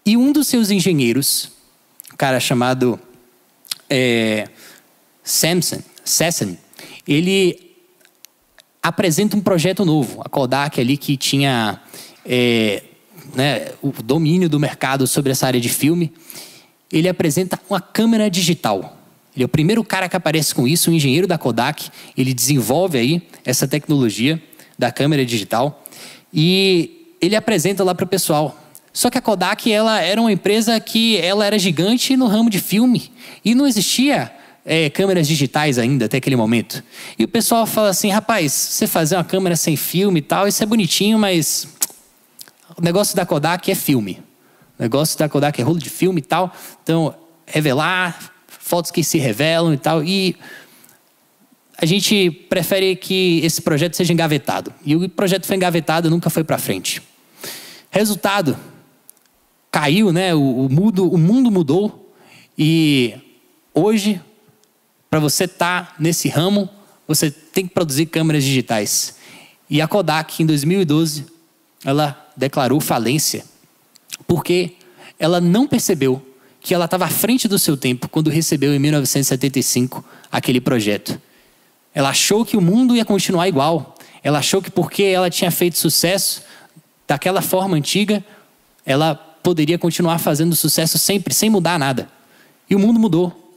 E 0.05 0.17
um 0.17 0.33
dos 0.33 0.47
seus 0.47 0.69
engenheiros, 0.69 1.51
um 2.13 2.17
cara 2.17 2.39
chamado 2.39 2.99
é, 3.89 4.49
Samson, 5.23 5.81
Sesson, 6.03 6.57
ele 7.07 7.75
apresenta 8.83 9.37
um 9.37 9.41
projeto 9.41 9.85
novo. 9.85 10.21
A 10.23 10.29
Kodak 10.29 10.79
ali 10.79 10.97
que 10.97 11.15
tinha 11.15 11.81
é, 12.25 12.83
né, 13.33 13.69
o 13.81 13.91
domínio 14.03 14.49
do 14.49 14.59
mercado 14.59 15.07
sobre 15.07 15.31
essa 15.31 15.47
área 15.47 15.59
de 15.59 15.69
filme, 15.69 16.13
ele 16.91 17.07
apresenta 17.07 17.59
uma 17.69 17.81
câmera 17.81 18.29
digital. 18.29 18.97
Ele 19.35 19.43
é 19.43 19.45
o 19.45 19.49
primeiro 19.49 19.83
cara 19.83 20.09
que 20.09 20.15
aparece 20.15 20.53
com 20.53 20.67
isso, 20.67 20.89
um 20.89 20.93
engenheiro 20.93 21.27
da 21.27 21.37
Kodak. 21.37 21.89
Ele 22.17 22.33
desenvolve 22.33 22.97
aí 22.97 23.21
essa 23.45 23.67
tecnologia 23.67 24.41
da 24.77 24.91
câmera 24.91 25.25
digital 25.25 25.83
e 26.33 27.15
ele 27.19 27.35
apresenta 27.35 27.83
lá 27.83 27.95
para 27.95 28.05
o 28.05 28.07
pessoal. 28.07 28.57
Só 28.93 29.09
que 29.09 29.17
a 29.17 29.21
Kodak 29.21 29.71
ela 29.71 30.01
era 30.01 30.19
uma 30.19 30.31
empresa 30.31 30.79
que 30.79 31.17
ela 31.17 31.45
era 31.45 31.57
gigante 31.59 32.15
no 32.17 32.27
ramo 32.27 32.49
de 32.49 32.59
filme 32.59 33.11
e 33.43 33.53
não 33.53 33.67
existia 33.67 34.31
é, 34.65 34.89
câmeras 34.89 35.27
digitais 35.27 35.77
ainda 35.77 36.05
até 36.05 36.17
aquele 36.17 36.35
momento. 36.35 36.83
E 37.17 37.23
o 37.23 37.27
pessoal 37.27 37.65
fala 37.65 37.89
assim, 37.89 38.09
rapaz, 38.09 38.51
você 38.51 38.87
fazer 38.87 39.15
uma 39.15 39.23
câmera 39.23 39.55
sem 39.55 39.75
filme 39.75 40.19
e 40.19 40.21
tal, 40.21 40.47
isso 40.47 40.61
é 40.61 40.65
bonitinho, 40.65 41.17
mas 41.17 41.67
o 42.75 42.81
negócio 42.81 43.15
da 43.15 43.25
Kodak 43.25 43.71
é 43.71 43.75
filme. 43.75 44.21
O 44.77 44.83
negócio 44.83 45.17
da 45.17 45.29
Kodak 45.29 45.59
é 45.59 45.63
rolo 45.63 45.79
de 45.79 45.89
filme 45.89 46.19
e 46.19 46.23
tal. 46.23 46.53
Então, 46.83 47.15
revelar, 47.45 48.31
fotos 48.47 48.91
que 48.91 49.03
se 49.03 49.17
revelam 49.17 49.73
e 49.73 49.77
tal. 49.77 50.03
E 50.03 50.35
a 51.79 51.85
gente 51.85 52.31
prefere 52.49 52.95
que 52.95 53.39
esse 53.43 53.61
projeto 53.61 53.95
seja 53.95 54.11
engavetado. 54.11 54.73
E 54.83 54.95
o 54.95 55.07
projeto 55.07 55.45
foi 55.45 55.55
engavetado, 55.55 56.09
nunca 56.09 56.29
foi 56.29 56.43
para 56.43 56.57
frente. 56.57 57.01
Resultado, 57.91 58.57
caiu, 59.71 60.11
né? 60.11 60.33
O, 60.33 60.65
o, 60.65 60.69
mundo, 60.69 61.07
o 61.07 61.17
mundo 61.17 61.51
mudou. 61.51 62.11
E 62.57 63.13
hoje, 63.75 64.19
para 65.07 65.19
você 65.19 65.43
estar 65.43 65.89
tá 65.89 65.95
nesse 65.99 66.27
ramo, 66.27 66.67
você 67.07 67.29
tem 67.29 67.67
que 67.67 67.73
produzir 67.73 68.07
câmeras 68.07 68.43
digitais. 68.43 69.15
E 69.69 69.79
a 69.79 69.87
Kodak, 69.87 70.41
em 70.41 70.47
2012, 70.47 71.25
ela 71.85 72.27
declarou 72.35 72.81
falência, 72.81 73.45
porque 74.25 74.73
ela 75.19 75.39
não 75.39 75.67
percebeu 75.67 76.25
que 76.59 76.73
ela 76.73 76.85
estava 76.85 77.05
à 77.05 77.09
frente 77.09 77.47
do 77.47 77.59
seu 77.59 77.77
tempo 77.77 78.09
quando 78.09 78.31
recebeu 78.31 78.73
em 78.73 78.79
1975 78.79 80.03
aquele 80.31 80.59
projeto. 80.59 81.21
Ela 81.97 82.09
achou 82.09 82.45
que 82.45 82.55
o 82.55 82.61
mundo 82.61 82.95
ia 82.95 83.03
continuar 83.03 83.47
igual. 83.47 83.95
Ela 84.21 84.37
achou 84.37 84.61
que 84.61 84.69
porque 84.69 85.01
ela 85.01 85.31
tinha 85.31 85.49
feito 85.49 85.79
sucesso 85.79 86.43
daquela 87.07 87.41
forma 87.41 87.75
antiga, 87.75 88.23
ela 88.85 89.15
poderia 89.15 89.79
continuar 89.79 90.19
fazendo 90.19 90.55
sucesso 90.55 90.99
sempre, 90.99 91.33
sem 91.33 91.49
mudar 91.49 91.79
nada. 91.79 92.07
E 92.69 92.75
o 92.75 92.79
mundo 92.79 92.99
mudou. 92.99 93.55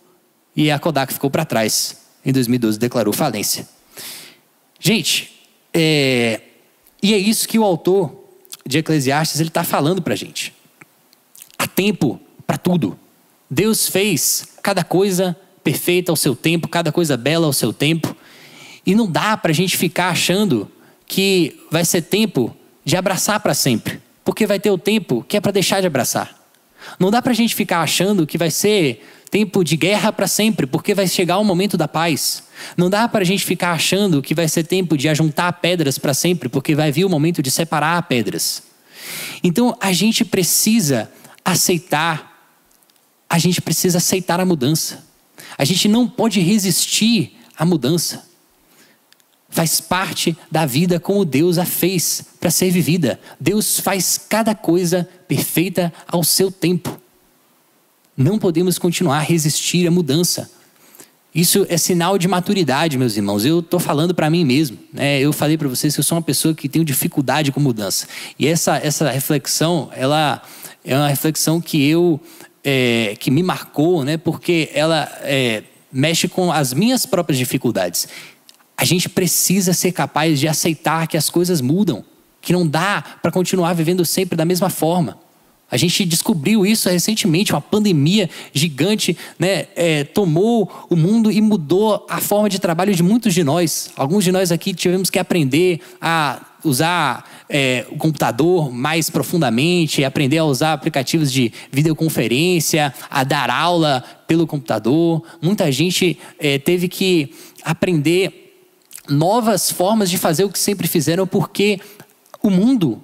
E 0.56 0.70
a 0.70 0.78
Kodak 0.78 1.12
ficou 1.12 1.28
para 1.28 1.44
trás. 1.44 1.98
Em 2.24 2.32
2012 2.32 2.78
declarou 2.78 3.12
falência. 3.12 3.68
Gente, 4.78 5.38
é... 5.74 6.40
e 7.02 7.12
é 7.12 7.18
isso 7.18 7.46
que 7.46 7.58
o 7.58 7.62
autor 7.62 8.24
de 8.64 8.78
Eclesiastes, 8.78 9.38
ele 9.38 9.50
está 9.50 9.64
falando 9.64 10.00
para 10.00 10.16
gente. 10.16 10.54
Há 11.58 11.66
tempo 11.66 12.18
para 12.46 12.56
tudo. 12.56 12.98
Deus 13.50 13.86
fez 13.86 14.48
cada 14.62 14.82
coisa 14.82 15.36
perfeita 15.62 16.10
ao 16.10 16.16
seu 16.16 16.34
tempo, 16.34 16.68
cada 16.68 16.90
coisa 16.90 17.18
bela 17.18 17.44
ao 17.44 17.52
seu 17.52 17.70
tempo. 17.70 18.16
E 18.90 18.94
não 18.96 19.08
dá 19.08 19.36
para 19.36 19.52
a 19.52 19.54
gente 19.54 19.76
ficar 19.76 20.08
achando 20.08 20.68
que 21.06 21.60
vai 21.70 21.84
ser 21.84 22.02
tempo 22.02 22.52
de 22.84 22.96
abraçar 22.96 23.38
para 23.38 23.54
sempre, 23.54 24.00
porque 24.24 24.48
vai 24.48 24.58
ter 24.58 24.72
o 24.72 24.76
tempo 24.76 25.24
que 25.28 25.36
é 25.36 25.40
para 25.40 25.52
deixar 25.52 25.80
de 25.80 25.86
abraçar. 25.86 26.36
Não 26.98 27.08
dá 27.08 27.22
para 27.22 27.30
a 27.30 27.34
gente 27.34 27.54
ficar 27.54 27.82
achando 27.82 28.26
que 28.26 28.36
vai 28.36 28.50
ser 28.50 29.00
tempo 29.30 29.62
de 29.62 29.76
guerra 29.76 30.12
para 30.12 30.26
sempre, 30.26 30.66
porque 30.66 30.92
vai 30.92 31.06
chegar 31.06 31.38
o 31.38 31.44
momento 31.44 31.76
da 31.76 31.86
paz. 31.86 32.42
Não 32.76 32.90
dá 32.90 33.06
para 33.06 33.20
a 33.20 33.24
gente 33.24 33.44
ficar 33.44 33.70
achando 33.70 34.20
que 34.20 34.34
vai 34.34 34.48
ser 34.48 34.64
tempo 34.64 34.96
de 34.96 35.08
ajuntar 35.08 35.52
pedras 35.60 35.96
para 35.96 36.12
sempre, 36.12 36.48
porque 36.48 36.74
vai 36.74 36.90
vir 36.90 37.04
o 37.04 37.08
momento 37.08 37.40
de 37.40 37.50
separar 37.52 38.02
pedras. 38.08 38.64
Então 39.40 39.76
a 39.80 39.92
gente 39.92 40.24
precisa 40.24 41.08
aceitar, 41.44 42.44
a 43.28 43.38
gente 43.38 43.62
precisa 43.62 43.98
aceitar 43.98 44.40
a 44.40 44.44
mudança. 44.44 45.06
A 45.56 45.64
gente 45.64 45.86
não 45.86 46.08
pode 46.08 46.40
resistir 46.40 47.38
à 47.56 47.64
mudança. 47.64 48.29
Faz 49.50 49.80
parte 49.80 50.36
da 50.50 50.64
vida 50.64 51.00
como 51.00 51.24
Deus 51.24 51.58
a 51.58 51.64
fez 51.64 52.22
para 52.40 52.50
ser 52.50 52.70
vivida. 52.70 53.18
Deus 53.38 53.80
faz 53.80 54.16
cada 54.16 54.54
coisa 54.54 55.08
perfeita 55.26 55.92
ao 56.06 56.22
seu 56.22 56.50
tempo. 56.50 56.98
Não 58.16 58.38
podemos 58.38 58.78
continuar 58.78 59.18
a 59.18 59.22
resistir 59.22 59.86
à 59.86 59.90
mudança. 59.90 60.50
Isso 61.34 61.64
é 61.68 61.76
sinal 61.76 62.18
de 62.18 62.26
maturidade, 62.26 62.98
meus 62.98 63.16
irmãos. 63.16 63.44
Eu 63.44 63.60
estou 63.60 63.78
falando 63.78 64.14
para 64.14 64.28
mim 64.28 64.44
mesmo. 64.44 64.78
Né? 64.92 65.20
Eu 65.20 65.32
falei 65.32 65.56
para 65.56 65.68
vocês 65.68 65.94
que 65.94 66.00
eu 66.00 66.04
sou 66.04 66.18
uma 66.18 66.22
pessoa 66.22 66.54
que 66.54 66.68
tenho 66.68 66.84
dificuldade 66.84 67.52
com 67.52 67.60
mudança. 67.60 68.06
E 68.38 68.46
essa, 68.46 68.76
essa 68.78 69.10
reflexão, 69.10 69.90
ela 69.94 70.42
é 70.84 70.96
uma 70.96 71.08
reflexão 71.08 71.60
que 71.60 71.88
eu 71.88 72.20
é, 72.64 73.16
que 73.18 73.30
me 73.30 73.42
marcou, 73.42 74.04
né? 74.04 74.16
Porque 74.16 74.70
ela 74.74 75.10
é, 75.22 75.62
mexe 75.92 76.28
com 76.28 76.52
as 76.52 76.72
minhas 76.72 77.06
próprias 77.06 77.38
dificuldades. 77.38 78.08
A 78.80 78.84
gente 78.86 79.10
precisa 79.10 79.74
ser 79.74 79.92
capaz 79.92 80.40
de 80.40 80.48
aceitar 80.48 81.06
que 81.06 81.18
as 81.18 81.28
coisas 81.28 81.60
mudam, 81.60 82.02
que 82.40 82.50
não 82.50 82.66
dá 82.66 83.04
para 83.20 83.30
continuar 83.30 83.74
vivendo 83.74 84.06
sempre 84.06 84.34
da 84.34 84.46
mesma 84.46 84.70
forma. 84.70 85.18
A 85.70 85.76
gente 85.76 86.02
descobriu 86.06 86.64
isso 86.64 86.88
recentemente, 86.88 87.52
uma 87.52 87.60
pandemia 87.60 88.30
gigante 88.54 89.14
né, 89.38 89.66
é, 89.76 90.04
tomou 90.04 90.86
o 90.88 90.96
mundo 90.96 91.30
e 91.30 91.42
mudou 91.42 92.06
a 92.08 92.22
forma 92.22 92.48
de 92.48 92.58
trabalho 92.58 92.94
de 92.94 93.02
muitos 93.02 93.34
de 93.34 93.44
nós. 93.44 93.90
Alguns 93.94 94.24
de 94.24 94.32
nós 94.32 94.50
aqui 94.50 94.72
tivemos 94.72 95.10
que 95.10 95.18
aprender 95.18 95.80
a 96.00 96.40
usar 96.64 97.44
é, 97.50 97.86
o 97.90 97.96
computador 97.96 98.72
mais 98.72 99.10
profundamente, 99.10 100.04
aprender 100.04 100.38
a 100.38 100.44
usar 100.44 100.72
aplicativos 100.72 101.30
de 101.30 101.52
videoconferência, 101.70 102.94
a 103.10 103.24
dar 103.24 103.50
aula 103.50 104.02
pelo 104.26 104.46
computador. 104.46 105.22
Muita 105.42 105.70
gente 105.70 106.18
é, 106.38 106.58
teve 106.58 106.88
que 106.88 107.34
aprender 107.62 108.39
novas 109.10 109.70
formas 109.70 110.08
de 110.08 110.16
fazer 110.16 110.44
o 110.44 110.50
que 110.50 110.58
sempre 110.58 110.86
fizeram, 110.86 111.26
porque 111.26 111.80
o 112.42 112.48
mundo 112.48 113.02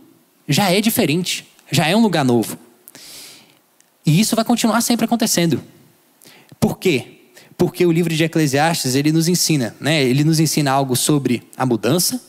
já 0.49 0.71
é 0.71 0.81
diferente, 0.81 1.47
já 1.71 1.87
é 1.89 1.97
um 1.97 2.03
lugar 2.03 2.25
novo. 2.25 2.59
E 4.05 4.21
isso 4.21 4.37
vai 4.37 4.45
continuar 4.45 4.81
sempre 4.81 5.05
acontecendo. 5.05 5.63
Por 6.61 6.79
quê? 6.79 7.17
Porque 7.59 7.85
o 7.85 7.91
livro 7.91 8.15
de 8.15 8.23
Eclesiastes, 8.23 8.95
ele 8.95 9.11
nos 9.11 9.29
ensina, 9.29 9.75
né? 9.81 10.03
Ele 10.05 10.23
nos 10.23 10.39
ensina 10.39 10.71
algo 10.71 10.95
sobre 10.95 11.43
a 11.57 11.67
mudança, 11.67 12.23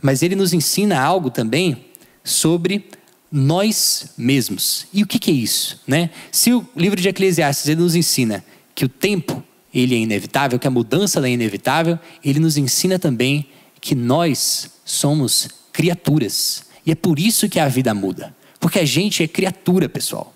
mas 0.00 0.22
ele 0.22 0.34
nos 0.34 0.52
ensina 0.52 1.00
algo 1.00 1.30
também 1.30 1.84
sobre 2.22 2.88
nós 3.30 4.12
mesmos. 4.16 4.86
E 4.92 5.02
o 5.02 5.06
que, 5.06 5.18
que 5.18 5.30
é 5.30 5.34
isso, 5.34 5.80
né? 5.86 6.10
Se 6.32 6.52
o 6.52 6.66
livro 6.74 7.00
de 7.00 7.08
Eclesiastes 7.08 7.68
ele 7.68 7.80
nos 7.80 7.94
ensina 7.94 8.44
que 8.74 8.84
o 8.84 8.88
tempo 8.88 9.42
ele 9.74 9.94
é 9.94 9.98
inevitável, 9.98 10.58
que 10.58 10.68
a 10.68 10.70
mudança 10.70 11.26
é 11.26 11.30
inevitável, 11.30 11.98
ele 12.24 12.38
nos 12.38 12.56
ensina 12.56 12.98
também 12.98 13.46
que 13.80 13.94
nós 13.94 14.70
somos 14.84 15.48
criaturas. 15.72 16.64
E 16.86 16.92
é 16.92 16.94
por 16.94 17.18
isso 17.18 17.48
que 17.48 17.58
a 17.58 17.66
vida 17.66 17.92
muda. 17.92 18.34
Porque 18.60 18.78
a 18.78 18.84
gente 18.84 19.22
é 19.22 19.28
criatura, 19.28 19.88
pessoal. 19.88 20.32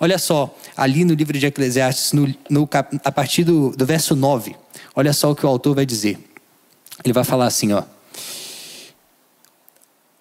Olha 0.00 0.18
só, 0.18 0.56
ali 0.76 1.04
no 1.04 1.14
livro 1.14 1.38
de 1.38 1.46
Eclesiastes, 1.46 2.12
no, 2.12 2.34
no, 2.48 2.68
a 3.04 3.12
partir 3.12 3.44
do, 3.44 3.70
do 3.70 3.84
verso 3.84 4.16
9, 4.16 4.56
olha 4.96 5.12
só 5.12 5.30
o 5.30 5.36
que 5.36 5.44
o 5.44 5.48
autor 5.48 5.74
vai 5.74 5.84
dizer. 5.84 6.18
Ele 7.04 7.12
vai 7.12 7.24
falar 7.24 7.46
assim, 7.46 7.72
ó. 7.72 7.82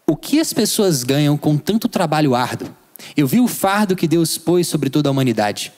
O 0.06 0.16
que 0.16 0.40
as 0.40 0.54
pessoas 0.54 1.04
ganham 1.04 1.38
com 1.38 1.58
tanto 1.58 1.88
trabalho 1.88 2.36
árduo? 2.36 2.70
Eu 3.16 3.28
vi 3.28 3.40
o 3.40 3.48
fardo 3.48 3.96
que 3.96 4.08
Deus 4.08 4.38
pôs 4.38 4.68
sobre 4.68 4.90
toda 4.90 5.10
a 5.10 5.12
humanidade. 5.12 5.72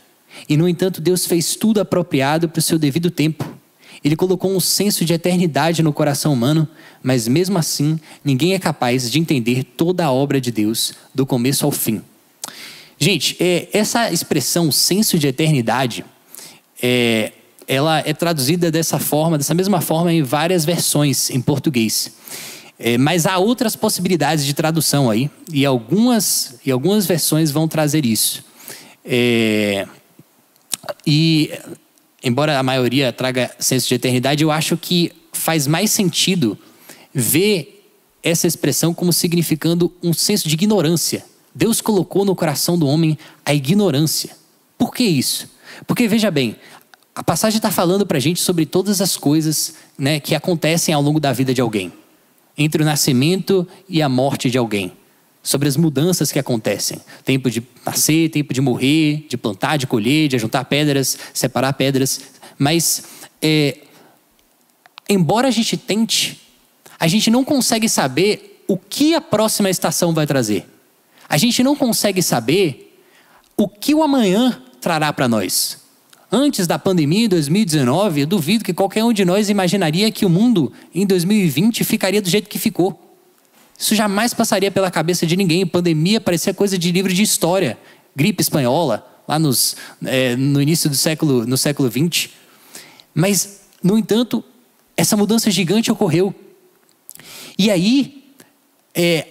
E, 0.48 0.56
no 0.58 0.68
entanto, 0.68 1.02
Deus 1.02 1.26
fez 1.26 1.56
tudo 1.56 1.80
apropriado 1.80 2.50
para 2.50 2.60
o 2.60 2.62
seu 2.62 2.78
devido 2.78 3.10
tempo. 3.10 3.58
Ele 4.04 4.16
colocou 4.16 4.56
um 4.56 4.60
senso 4.60 5.04
de 5.04 5.14
eternidade 5.14 5.84
no 5.84 5.92
coração 5.92 6.32
humano, 6.32 6.68
mas 7.04 7.28
mesmo 7.28 7.58
assim, 7.58 8.00
ninguém 8.24 8.54
é 8.54 8.60
capaz 8.60 9.12
de 9.12 9.20
entender 9.20 9.64
toda 9.64 10.06
a 10.06 10.12
obra 10.12 10.40
de 10.40 10.52
Deus, 10.52 10.94
do 11.14 11.26
começo 11.26 11.66
ao 11.66 11.72
fim. 11.72 12.02
Gente, 12.98 13.36
é, 13.40 13.68
essa 13.74 14.12
expressão 14.12 14.72
senso 14.72 15.18
de 15.18 15.28
eternidade, 15.28 16.06
é, 16.82 17.34
ela 17.68 18.00
é 18.00 18.14
traduzida 18.14 18.72
dessa 18.72 19.00
forma, 19.00 19.38
dessa 19.38 19.54
mesma 19.54 19.80
forma 19.80 20.12
em 20.12 20.24
várias 20.24 20.66
versões 20.66 21.30
em 21.30 21.42
português. 21.42 22.14
É, 22.78 22.98
mas 22.98 23.26
há 23.26 23.38
outras 23.38 23.76
possibilidades 23.76 24.46
de 24.46 24.54
tradução 24.54 25.10
aí, 25.10 25.30
e 25.52 25.66
algumas, 25.66 26.56
e 26.66 26.72
algumas 26.72 27.06
versões 27.06 27.52
vão 27.52 27.68
trazer 27.68 28.06
isso. 28.06 28.44
É, 29.04 29.86
e, 31.06 31.52
embora 32.24 32.60
a 32.60 32.64
maioria 32.64 33.12
traga 33.12 33.52
senso 33.60 33.88
de 33.88 33.96
eternidade, 33.96 34.44
eu 34.44 34.52
acho 34.52 34.78
que 34.78 35.12
faz 35.32 35.68
mais 35.68 35.92
sentido 35.92 36.58
ver 37.14 37.84
essa 38.22 38.48
expressão 38.48 38.94
como 38.94 39.14
significando 39.14 39.94
um 40.04 40.14
senso 40.14 40.48
de 40.48 40.54
ignorância 40.56 41.24
Deus 41.54 41.82
colocou 41.82 42.24
no 42.24 42.36
coração 42.36 42.78
do 42.78 42.88
homem 42.88 43.18
a 43.46 43.54
ignorância. 43.54 44.36
Por 44.78 44.94
que 44.94 45.04
isso? 45.04 45.50
Porque, 45.86 46.08
veja 46.08 46.30
bem, 46.30 46.56
a 47.14 47.24
passagem 47.24 47.58
está 47.58 47.72
falando 47.72 48.06
para 48.06 48.18
a 48.18 48.22
gente 48.22 48.40
sobre 48.40 48.66
todas 48.66 49.02
as 49.02 49.18
coisas 49.18 49.74
né, 49.98 50.20
que 50.20 50.36
acontecem 50.36 50.94
ao 50.94 51.02
longo 51.02 51.20
da 51.20 51.34
vida 51.34 51.54
de 51.54 51.62
alguém, 51.62 51.92
entre 52.58 52.82
o 52.82 52.86
nascimento 52.86 53.68
e 53.88 54.02
a 54.02 54.08
morte 54.08 54.50
de 54.50 54.58
alguém, 54.58 54.94
sobre 55.42 55.68
as 55.68 55.78
mudanças 55.78 56.32
que 56.32 56.40
acontecem: 56.40 57.00
tempo 57.24 57.50
de 57.50 57.64
nascer, 57.86 58.30
tempo 58.30 58.54
de 58.54 58.62
morrer, 58.62 59.26
de 59.30 59.38
plantar, 59.38 59.78
de 59.78 59.88
colher, 59.88 60.28
de 60.28 60.38
juntar 60.38 60.66
pedras, 60.66 61.18
separar 61.34 61.74
pedras. 61.74 62.22
Mas, 62.58 63.04
é, 63.42 63.78
embora 65.08 65.48
a 65.48 65.52
gente 65.52 65.78
tente, 65.78 66.42
a 67.00 67.08
gente 67.08 67.30
não 67.30 67.44
consegue 67.44 67.88
saber 67.88 68.64
o 68.68 68.78
que 68.78 69.16
a 69.16 69.22
próxima 69.22 69.70
estação 69.70 70.14
vai 70.14 70.28
trazer. 70.28 70.68
A 71.28 71.38
gente 71.38 71.64
não 71.64 71.76
consegue 71.76 72.22
saber 72.22 72.98
o 73.56 73.68
que 73.68 73.94
o 73.94 74.04
amanhã 74.04 74.62
trará 74.80 75.12
para 75.12 75.28
nós. 75.28 75.80
Antes 76.32 76.68
da 76.68 76.78
pandemia 76.78 77.26
em 77.26 77.28
2019, 77.28 78.22
eu 78.22 78.28
duvido 78.28 78.64
que 78.64 78.74
qualquer 78.74 79.04
um 79.04 79.12
de 79.12 79.26
nós 79.26 79.50
imaginaria 79.50 80.12
que 80.12 80.26
o 80.26 80.30
mundo 80.30 80.72
em 80.94 81.06
2020 81.06 81.84
ficaria 81.84 82.22
do 82.22 82.30
jeito 82.30 82.48
que 82.48 82.60
ficou. 82.60 83.09
Isso 83.80 83.96
jamais 83.96 84.34
passaria 84.34 84.70
pela 84.70 84.92
cabeça 84.92 85.26
de 85.26 85.36
ninguém. 85.36 85.66
Pandemia 85.66 86.22
parecia 86.22 86.54
coisa 86.54 86.78
de 86.78 86.92
livro 86.92 87.12
de 87.12 87.24
história. 87.24 87.80
Gripe 88.16 88.42
espanhola, 88.42 89.08
lá 89.26 89.40
nos, 89.40 89.76
é, 90.06 90.36
no 90.36 90.62
início 90.62 90.90
do 90.90 90.96
século, 90.96 91.48
no 91.48 91.58
século 91.58 91.90
20. 91.90 92.32
Mas, 93.16 93.62
no 93.82 93.98
entanto, 93.98 94.44
essa 94.98 95.16
mudança 95.16 95.50
gigante 95.50 95.92
ocorreu. 95.92 96.36
E 97.58 97.72
aí, 97.72 98.34
é, 98.94 99.26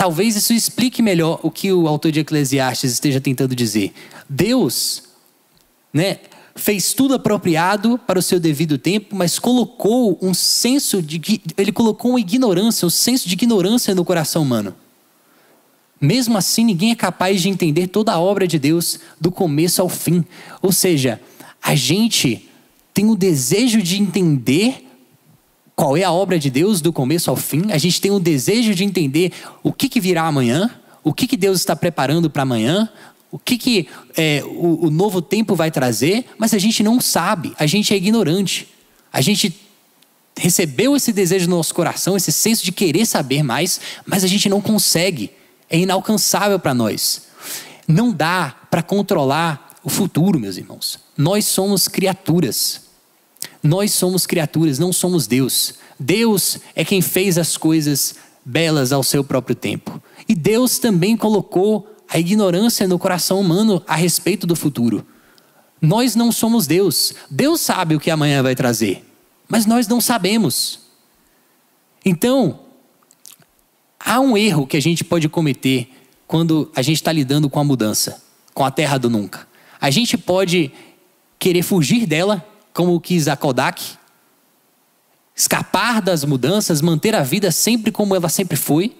Talvez 0.00 0.34
isso 0.34 0.54
explique 0.54 1.02
melhor 1.02 1.40
o 1.42 1.50
que 1.50 1.70
o 1.70 1.86
autor 1.86 2.10
de 2.10 2.20
Eclesiastes 2.20 2.90
esteja 2.90 3.20
tentando 3.20 3.54
dizer. 3.54 3.92
Deus, 4.26 5.02
né, 5.92 6.20
fez 6.60 6.92
tudo 6.92 7.14
apropriado 7.14 7.98
para 8.06 8.18
o 8.18 8.22
seu 8.22 8.38
devido 8.38 8.76
tempo, 8.76 9.16
mas 9.16 9.38
colocou 9.38 10.18
um 10.20 10.34
senso 10.34 11.00
de 11.00 11.40
ele 11.56 11.72
colocou 11.72 12.12
uma 12.12 12.20
ignorância, 12.20 12.86
um 12.86 12.90
senso 12.90 13.26
de 13.26 13.32
ignorância 13.32 13.94
no 13.94 14.04
coração 14.04 14.42
humano. 14.42 14.74
Mesmo 15.98 16.36
assim, 16.36 16.64
ninguém 16.64 16.90
é 16.92 16.94
capaz 16.94 17.40
de 17.40 17.48
entender 17.48 17.86
toda 17.86 18.12
a 18.12 18.20
obra 18.20 18.46
de 18.46 18.58
Deus 18.58 19.00
do 19.18 19.30
começo 19.30 19.80
ao 19.80 19.88
fim. 19.88 20.24
Ou 20.60 20.70
seja, 20.70 21.20
a 21.62 21.74
gente 21.74 22.48
tem 22.92 23.08
o 23.08 23.16
desejo 23.16 23.82
de 23.82 24.00
entender 24.00 24.86
qual 25.74 25.96
é 25.96 26.04
a 26.04 26.12
obra 26.12 26.38
de 26.38 26.50
Deus 26.50 26.82
do 26.82 26.92
começo 26.92 27.30
ao 27.30 27.36
fim. 27.36 27.70
A 27.70 27.78
gente 27.78 28.00
tem 28.00 28.10
o 28.10 28.20
desejo 28.20 28.74
de 28.74 28.84
entender 28.84 29.32
o 29.62 29.72
que, 29.72 29.88
que 29.88 30.00
virá 30.00 30.24
amanhã, 30.24 30.70
o 31.02 31.12
que, 31.12 31.26
que 31.26 31.36
Deus 31.36 31.58
está 31.58 31.74
preparando 31.74 32.28
para 32.28 32.42
amanhã, 32.42 32.88
o 33.30 33.38
que, 33.38 33.56
que 33.56 33.88
é, 34.16 34.42
o, 34.44 34.86
o 34.86 34.90
novo 34.90 35.22
tempo 35.22 35.54
vai 35.54 35.70
trazer, 35.70 36.26
mas 36.36 36.52
a 36.52 36.58
gente 36.58 36.82
não 36.82 37.00
sabe, 37.00 37.54
a 37.58 37.66
gente 37.66 37.94
é 37.94 37.96
ignorante. 37.96 38.68
A 39.12 39.20
gente 39.20 39.54
recebeu 40.36 40.96
esse 40.96 41.12
desejo 41.12 41.48
no 41.48 41.56
nosso 41.56 41.74
coração, 41.74 42.16
esse 42.16 42.32
senso 42.32 42.64
de 42.64 42.72
querer 42.72 43.06
saber 43.06 43.42
mais, 43.42 43.80
mas 44.06 44.24
a 44.24 44.26
gente 44.26 44.48
não 44.48 44.60
consegue. 44.60 45.30
É 45.68 45.78
inalcançável 45.78 46.58
para 46.58 46.74
nós. 46.74 47.28
Não 47.86 48.12
dá 48.12 48.56
para 48.70 48.82
controlar 48.82 49.70
o 49.82 49.88
futuro, 49.88 50.38
meus 50.38 50.56
irmãos. 50.56 50.98
Nós 51.16 51.44
somos 51.44 51.86
criaturas. 51.86 52.82
Nós 53.62 53.92
somos 53.92 54.26
criaturas, 54.26 54.78
não 54.78 54.92
somos 54.92 55.26
Deus. 55.26 55.74
Deus 55.98 56.58
é 56.74 56.84
quem 56.84 57.00
fez 57.00 57.36
as 57.36 57.56
coisas 57.56 58.14
belas 58.44 58.92
ao 58.92 59.02
seu 59.02 59.22
próprio 59.22 59.54
tempo. 59.54 60.02
E 60.28 60.34
Deus 60.34 60.78
também 60.78 61.16
colocou 61.16 61.86
a 62.12 62.18
ignorância 62.18 62.88
no 62.88 62.98
coração 62.98 63.40
humano 63.40 63.82
a 63.86 63.94
respeito 63.94 64.44
do 64.46 64.56
futuro. 64.56 65.06
Nós 65.80 66.16
não 66.16 66.32
somos 66.32 66.66
Deus. 66.66 67.14
Deus 67.30 67.60
sabe 67.60 67.94
o 67.94 68.00
que 68.00 68.10
amanhã 68.10 68.42
vai 68.42 68.56
trazer, 68.56 69.04
mas 69.48 69.64
nós 69.64 69.86
não 69.86 70.00
sabemos. 70.00 70.80
Então, 72.04 72.60
há 73.98 74.18
um 74.18 74.36
erro 74.36 74.66
que 74.66 74.76
a 74.76 74.82
gente 74.82 75.04
pode 75.04 75.28
cometer 75.28 75.88
quando 76.26 76.70
a 76.74 76.82
gente 76.82 76.96
está 76.96 77.12
lidando 77.12 77.48
com 77.48 77.60
a 77.60 77.64
mudança, 77.64 78.22
com 78.52 78.64
a 78.64 78.70
terra 78.70 78.98
do 78.98 79.08
nunca. 79.08 79.46
A 79.80 79.88
gente 79.88 80.18
pode 80.18 80.72
querer 81.38 81.62
fugir 81.62 82.06
dela 82.06 82.44
como 82.74 83.00
quis 83.00 83.28
a 83.28 83.36
Kodak, 83.36 83.82
escapar 85.34 86.02
das 86.02 86.24
mudanças, 86.24 86.80
manter 86.80 87.14
a 87.14 87.22
vida 87.22 87.52
sempre 87.52 87.92
como 87.92 88.14
ela 88.16 88.28
sempre 88.28 88.56
foi. 88.56 88.96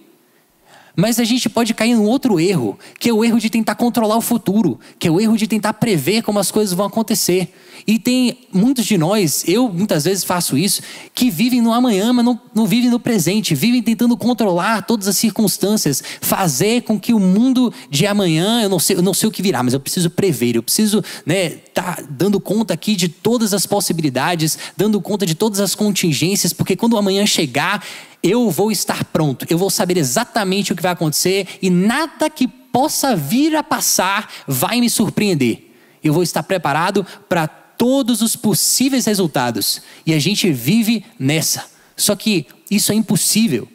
Mas 0.97 1.19
a 1.19 1.25
gente 1.25 1.49
pode 1.49 1.73
cair 1.75 1.95
num 1.95 2.05
outro 2.05 2.41
erro, 2.41 2.79
que 2.99 3.09
é 3.09 3.13
o 3.13 3.25
erro 3.25 3.39
de 3.39 3.49
tentar 3.49 3.75
controlar 3.75 4.17
o 4.17 4.21
futuro, 4.21 4.79
que 4.99 5.07
é 5.07 5.11
o 5.11 5.21
erro 5.21 5.37
de 5.37 5.47
tentar 5.47 5.75
prever 5.75 6.23
como 6.23 6.39
as 6.39 6.51
coisas 6.51 6.75
vão 6.75 6.87
acontecer. 6.87 7.53
E 7.87 7.99
tem 7.99 8.39
muitos 8.53 8.85
de 8.85 8.99
nós, 8.99 9.45
eu 9.47 9.69
muitas 9.69 10.05
vezes 10.05 10.25
faço 10.25 10.57
isso, 10.57 10.83
que 11.15 11.31
vivem 11.31 11.61
no 11.61 11.73
amanhã, 11.73 12.13
mas 12.13 12.25
não, 12.25 12.39
não 12.55 12.67
vivem 12.67 12.91
no 12.91 13.01
presente, 13.01 13.55
vivem 13.55 13.83
tentando 13.83 14.17
controlar 14.17 14.83
todas 14.83 15.09
as 15.09 15.17
circunstâncias, 15.17 16.03
fazer 16.21 16.83
com 16.83 16.99
que 16.99 17.13
o 17.13 17.19
mundo 17.19 17.73
de 17.89 18.07
amanhã, 18.07 18.63
eu 18.63 18.69
não 18.69 18.79
sei, 18.79 18.97
eu 18.97 19.03
não 19.03 19.15
sei 19.15 19.29
o 19.29 19.33
que 19.33 19.43
virá, 19.43 19.63
mas 19.63 19.75
eu 19.75 19.81
preciso 19.81 20.11
prever, 20.11 20.57
eu 20.57 20.63
preciso 20.63 21.03
né, 21.25 21.51
tá 21.51 22.03
dando 22.11 22.41
conta 22.41 22.75
aqui 22.75 22.95
de 22.95 23.09
todas 23.09 23.55
as 23.55 23.67
possibilidades, 23.67 24.59
dando 24.77 25.01
conta 25.01 25.25
de 25.25 25.35
todas 25.35 25.61
as 25.61 25.75
contingências, 25.75 26.53
porque 26.53 26.77
quando 26.77 26.95
o 26.95 26.99
amanhã 26.99 27.25
chegar, 27.25 27.83
eu 28.23 28.51
vou 28.51 28.71
estar 28.71 29.05
pronto, 29.05 29.47
eu 29.49 29.57
vou 29.57 29.71
saber 29.71 29.97
exatamente 29.97 30.73
o 30.73 30.77
que 30.77 30.83
vai 30.83 30.93
acontecer 30.93 31.47
e 31.63 31.71
nada 31.71 32.29
que 32.29 32.47
possa 32.47 33.17
vir 33.17 33.57
a 33.57 33.63
passar 33.63 34.31
vai 34.47 34.81
me 34.81 34.91
surpreender. 34.91 35.71
Eu 36.03 36.13
vou 36.13 36.23
estar 36.23 36.43
preparado 36.43 37.07
para 37.29 37.47
todos 37.47 38.21
os 38.21 38.37
possíveis 38.37 39.07
resultados. 39.07 39.83
E 40.05 40.13
a 40.13 40.19
gente 40.19 40.53
vive 40.53 41.05
nessa. 41.19 41.65
Só 41.97 42.15
que 42.15 42.47
isso 42.71 42.93
é 42.93 42.95
impossível. 42.95 43.67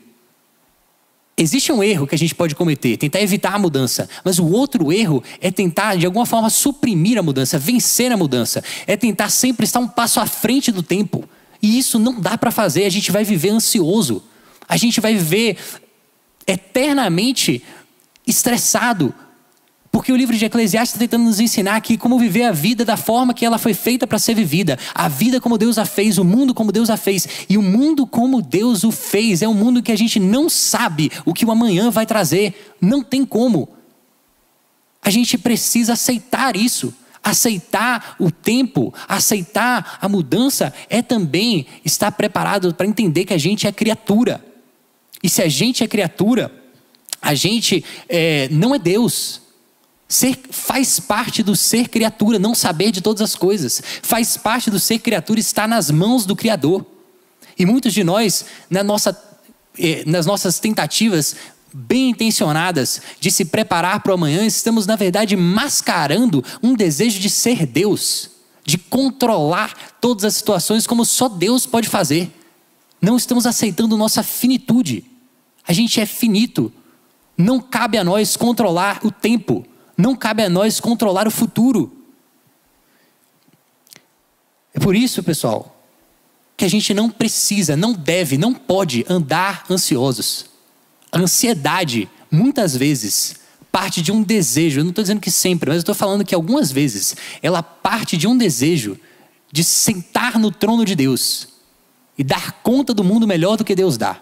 Existe 1.37 1.71
um 1.71 1.83
erro 1.83 2.07
que 2.07 2.15
a 2.15 2.17
gente 2.17 2.33
pode 2.33 2.55
cometer, 2.55 2.95
tentar 2.97 3.19
evitar 3.19 3.53
a 3.53 3.59
mudança, 3.59 4.07
mas 4.23 4.39
o 4.39 4.45
outro 4.45 4.93
erro 4.93 5.21
é 5.41 5.51
tentar, 5.51 5.97
de 5.97 6.05
alguma 6.05 6.25
forma, 6.25 6.49
suprimir 6.49 7.17
a 7.17 7.23
mudança, 7.23 7.59
vencer 7.59 8.09
a 8.09 8.15
mudança, 8.15 8.63
é 8.87 8.95
tentar 8.95 9.29
sempre 9.29 9.65
estar 9.65 9.79
um 9.79 9.87
passo 9.87 10.21
à 10.21 10.25
frente 10.25 10.71
do 10.71 10.81
tempo. 10.81 11.27
E 11.61 11.77
isso 11.77 11.99
não 11.99 12.21
dá 12.21 12.37
para 12.37 12.51
fazer, 12.51 12.85
a 12.85 12.89
gente 12.89 13.11
vai 13.11 13.25
viver 13.25 13.49
ansioso, 13.49 14.23
a 14.67 14.77
gente 14.77 14.99
vai 14.99 15.13
viver 15.13 15.57
eternamente 16.47 17.63
estressado, 18.25 19.13
porque 19.95 20.11
o 20.11 20.15
livro 20.17 20.35
de 20.35 20.43
Eclesiastes 20.43 20.93
está 20.93 20.99
tentando 20.99 21.23
nos 21.23 21.39
ensinar 21.39 21.77
aqui 21.77 21.95
como 21.95 22.19
viver 22.19 22.43
a 22.43 22.51
vida 22.51 22.83
da 22.83 22.97
forma 22.97 23.33
que 23.33 23.45
ela 23.45 23.57
foi 23.57 23.73
feita 23.73 24.05
para 24.05 24.19
ser 24.19 24.33
vivida. 24.33 24.77
A 24.93 25.07
vida 25.07 25.39
como 25.39 25.57
Deus 25.57 25.77
a 25.77 25.85
fez, 25.85 26.17
o 26.17 26.25
mundo 26.25 26.53
como 26.53 26.69
Deus 26.69 26.89
a 26.89 26.97
fez. 26.97 27.45
E 27.47 27.57
o 27.57 27.61
mundo 27.61 28.05
como 28.05 28.41
Deus 28.41 28.83
o 28.83 28.91
fez 28.91 29.41
é 29.41 29.47
um 29.47 29.53
mundo 29.53 29.81
que 29.81 29.93
a 29.93 29.95
gente 29.95 30.19
não 30.19 30.49
sabe 30.49 31.09
o 31.23 31.33
que 31.33 31.45
o 31.45 31.51
amanhã 31.51 31.89
vai 31.89 32.05
trazer. 32.05 32.75
Não 32.81 33.01
tem 33.01 33.23
como. 33.25 33.69
A 35.01 35.09
gente 35.09 35.37
precisa 35.37 35.93
aceitar 35.93 36.57
isso. 36.57 36.93
Aceitar 37.23 38.17
o 38.19 38.29
tempo, 38.29 38.93
aceitar 39.07 39.97
a 40.01 40.09
mudança 40.09 40.73
é 40.89 41.01
também 41.01 41.65
estar 41.85 42.11
preparado 42.11 42.73
para 42.73 42.85
entender 42.85 43.23
que 43.23 43.33
a 43.33 43.37
gente 43.37 43.65
é 43.65 43.71
criatura. 43.71 44.43
E 45.21 45.29
se 45.29 45.41
a 45.41 45.47
gente 45.47 45.83
é 45.83 45.87
criatura, 45.87 46.51
a 47.21 47.33
gente 47.33 47.83
é, 48.07 48.47
não 48.51 48.75
é 48.75 48.79
Deus. 48.79 49.41
Ser, 50.07 50.39
faz 50.51 50.99
parte 50.99 51.41
do 51.41 51.55
ser 51.55 51.89
criatura, 51.89 52.37
não 52.37 52.53
saber 52.53 52.91
de 52.91 53.01
todas 53.01 53.21
as 53.21 53.35
coisas. 53.35 53.81
Faz 54.03 54.37
parte 54.37 54.69
do 54.69 54.79
ser 54.79 54.99
criatura 54.99 55.39
estar 55.39 55.67
nas 55.67 55.89
mãos 55.89 56.25
do 56.25 56.35
Criador. 56.35 56.85
E 57.57 57.65
muitos 57.65 57.93
de 57.93 58.03
nós, 58.03 58.45
na 58.69 58.83
nossa, 58.83 59.19
eh, 59.79 60.03
nas 60.05 60.25
nossas 60.25 60.59
tentativas 60.59 61.35
bem 61.73 62.11
intencionadas 62.11 63.01
de 63.19 63.31
se 63.31 63.43
preparar 63.43 64.01
para 64.01 64.11
o 64.11 64.15
amanhã, 64.15 64.45
estamos, 64.45 64.85
na 64.85 64.95
verdade, 64.95 65.35
mascarando 65.35 66.43
um 66.61 66.75
desejo 66.75 67.19
de 67.19 67.29
ser 67.29 67.65
Deus, 67.65 68.29
de 68.63 68.77
controlar 68.77 69.97
todas 69.99 70.23
as 70.23 70.35
situações 70.35 70.85
como 70.85 71.03
só 71.03 71.27
Deus 71.27 71.65
pode 71.65 71.89
fazer. 71.89 72.31
Não 73.05 73.17
estamos 73.17 73.45
aceitando 73.45 73.95
nossa 73.95 74.23
finitude. 74.23 75.05
A 75.67 75.71
gente 75.71 76.01
é 76.01 76.05
finito. 76.05 76.73
Não 77.37 77.59
cabe 77.59 77.97
a 77.97 78.03
nós 78.03 78.35
controlar 78.35 78.99
o 79.03 79.11
tempo 79.11 79.65
não 79.97 80.15
cabe 80.15 80.43
a 80.43 80.49
nós 80.49 80.79
controlar 80.79 81.27
o 81.27 81.31
futuro. 81.31 81.91
É 84.73 84.79
por 84.79 84.95
isso, 84.95 85.23
pessoal, 85.23 85.83
que 86.57 86.65
a 86.65 86.67
gente 86.67 86.93
não 86.93 87.09
precisa, 87.09 87.77
não 87.77 87.93
deve, 87.93 88.37
não 88.37 88.53
pode 88.53 89.05
andar 89.07 89.65
ansiosos. 89.69 90.47
A 91.11 91.19
ansiedade, 91.19 92.09
muitas 92.29 92.75
vezes, 92.75 93.35
parte 93.71 94.01
de 94.01 94.11
um 94.11 94.21
desejo. 94.21 94.81
Eu 94.81 94.83
não 94.83 94.89
estou 94.89 95.03
dizendo 95.03 95.21
que 95.21 95.31
sempre, 95.31 95.69
mas 95.69 95.79
estou 95.79 95.95
falando 95.95 96.25
que 96.25 96.35
algumas 96.35 96.71
vezes 96.71 97.15
ela 97.41 97.63
parte 97.63 98.17
de 98.17 98.27
um 98.27 98.37
desejo 98.37 98.99
de 99.51 99.63
sentar 99.63 100.37
no 100.37 100.51
trono 100.51 100.83
de 100.83 100.95
Deus 100.95 101.54
e 102.17 102.23
dar 102.23 102.53
conta 102.63 102.93
do 102.93 103.03
mundo 103.03 103.27
melhor 103.27 103.57
do 103.57 103.65
que 103.65 103.75
Deus 103.75 103.97
dá. 103.97 104.21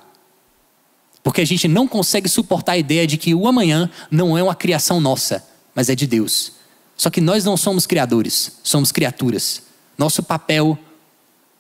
Porque 1.21 1.41
a 1.41 1.45
gente 1.45 1.67
não 1.67 1.87
consegue 1.87 2.27
suportar 2.27 2.73
a 2.73 2.77
ideia 2.77 3.07
de 3.07 3.17
que 3.17 3.33
o 3.33 3.47
amanhã 3.47 3.89
não 4.11 4.37
é 4.37 4.43
uma 4.43 4.55
criação 4.55 4.99
nossa, 4.99 5.47
mas 5.73 5.89
é 5.89 5.95
de 5.95 6.05
Deus. 6.05 6.53
Só 6.97 7.09
que 7.09 7.21
nós 7.21 7.45
não 7.45 7.55
somos 7.55 7.87
criadores, 7.87 8.59
somos 8.63 8.91
criaturas. 8.91 9.63
Nosso 9.97 10.21
papel 10.21 10.77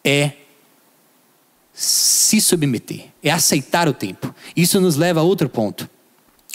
é 0.03 0.33
se 1.73 2.39
submeter, 2.39 3.07
é 3.23 3.31
aceitar 3.31 3.87
o 3.87 3.93
tempo. 3.93 4.33
Isso 4.55 4.79
nos 4.79 4.95
leva 4.95 5.21
a 5.21 5.23
outro 5.23 5.49
ponto. 5.49 5.89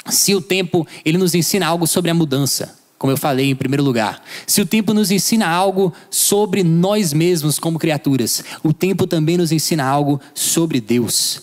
Se 0.09 0.35
o 0.35 0.41
tempo 0.41 0.87
ele 1.05 1.19
nos 1.19 1.35
ensina 1.35 1.67
algo 1.67 1.87
sobre 1.87 2.11
a 2.11 2.15
mudança, 2.15 2.78
como 2.99 3.13
eu 3.13 3.17
falei 3.17 3.49
em 3.51 3.55
primeiro 3.55 3.85
lugar, 3.85 4.23
se 4.47 4.61
o 4.61 4.67
tempo 4.67 4.93
nos 4.93 5.11
ensina 5.11 5.49
algo 5.49 5.93
sobre 6.11 6.65
nós 6.65 7.13
mesmos 7.13 7.59
como 7.59 7.79
criaturas, 7.79 8.43
o 8.63 8.73
tempo 8.73 9.07
também 9.07 9.37
nos 9.37 9.53
ensina 9.53 9.85
algo 9.85 10.21
sobre 10.35 10.81
Deus. 10.81 11.43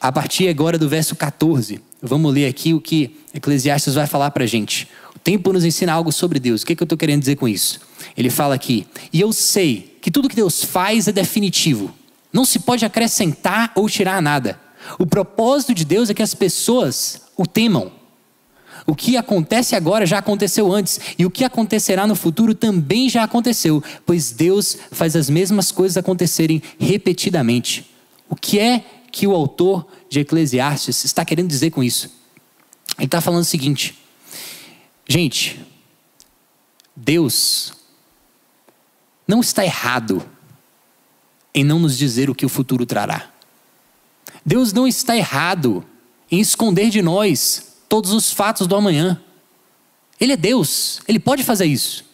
A 0.00 0.12
partir 0.12 0.48
agora 0.48 0.76
do 0.76 0.88
verso 0.88 1.14
14, 1.14 1.80
vamos 2.02 2.34
ler 2.34 2.46
aqui 2.46 2.74
o 2.74 2.80
que 2.80 3.16
Eclesiastes 3.32 3.94
vai 3.94 4.06
falar 4.06 4.32
para 4.32 4.44
a 4.44 4.46
gente. 4.46 4.88
O 5.14 5.18
tempo 5.18 5.52
nos 5.52 5.64
ensina 5.64 5.92
algo 5.92 6.12
sobre 6.12 6.38
Deus. 6.38 6.62
O 6.62 6.66
que, 6.66 6.74
é 6.74 6.76
que 6.76 6.82
eu 6.82 6.84
estou 6.84 6.98
querendo 6.98 7.20
dizer 7.20 7.36
com 7.36 7.48
isso? 7.48 7.80
Ele 8.16 8.28
fala 8.28 8.54
aqui: 8.54 8.86
E 9.12 9.20
eu 9.20 9.32
sei 9.32 9.96
que 10.02 10.10
tudo 10.10 10.28
que 10.28 10.36
Deus 10.36 10.62
faz 10.62 11.08
é 11.08 11.12
definitivo. 11.12 11.90
Não 12.32 12.44
se 12.44 12.58
pode 12.58 12.84
acrescentar 12.84 13.72
ou 13.74 13.88
tirar 13.88 14.20
nada. 14.20 14.60
O 14.98 15.06
propósito 15.06 15.72
de 15.72 15.84
Deus 15.84 16.10
é 16.10 16.14
que 16.14 16.22
as 16.22 16.34
pessoas 16.34 17.22
o 17.36 17.46
temam. 17.46 17.90
O 18.86 18.94
que 18.94 19.16
acontece 19.16 19.74
agora 19.74 20.04
já 20.04 20.18
aconteceu 20.18 20.70
antes, 20.70 21.00
e 21.18 21.24
o 21.24 21.30
que 21.30 21.44
acontecerá 21.44 22.06
no 22.06 22.14
futuro 22.14 22.54
também 22.54 23.08
já 23.08 23.22
aconteceu, 23.22 23.82
pois 24.04 24.30
Deus 24.30 24.76
faz 24.92 25.16
as 25.16 25.30
mesmas 25.30 25.72
coisas 25.72 25.96
acontecerem 25.96 26.62
repetidamente. 26.78 27.90
O 28.28 28.36
que 28.36 28.58
é 28.58 28.84
que 29.10 29.26
o 29.26 29.34
autor 29.34 29.86
de 30.08 30.20
Eclesiastes 30.20 31.04
está 31.04 31.24
querendo 31.24 31.48
dizer 31.48 31.70
com 31.70 31.82
isso? 31.82 32.10
Ele 32.98 33.06
está 33.06 33.20
falando 33.20 33.42
o 33.42 33.46
seguinte: 33.46 33.98
gente, 35.08 35.60
Deus 36.94 37.72
não 39.26 39.40
está 39.40 39.64
errado 39.64 40.22
em 41.54 41.64
não 41.64 41.78
nos 41.78 41.96
dizer 41.96 42.28
o 42.28 42.34
que 42.34 42.44
o 42.44 42.50
futuro 42.50 42.84
trará. 42.84 43.30
Deus 44.44 44.72
não 44.72 44.86
está 44.86 45.16
errado 45.16 45.84
em 46.30 46.38
esconder 46.38 46.90
de 46.90 47.00
nós 47.00 47.73
todos 47.94 48.10
os 48.10 48.32
fatos 48.32 48.66
do 48.66 48.74
amanhã. 48.74 49.20
Ele 50.18 50.32
é 50.32 50.36
Deus, 50.36 51.00
ele 51.06 51.20
pode 51.20 51.44
fazer 51.44 51.66
isso. 51.66 52.04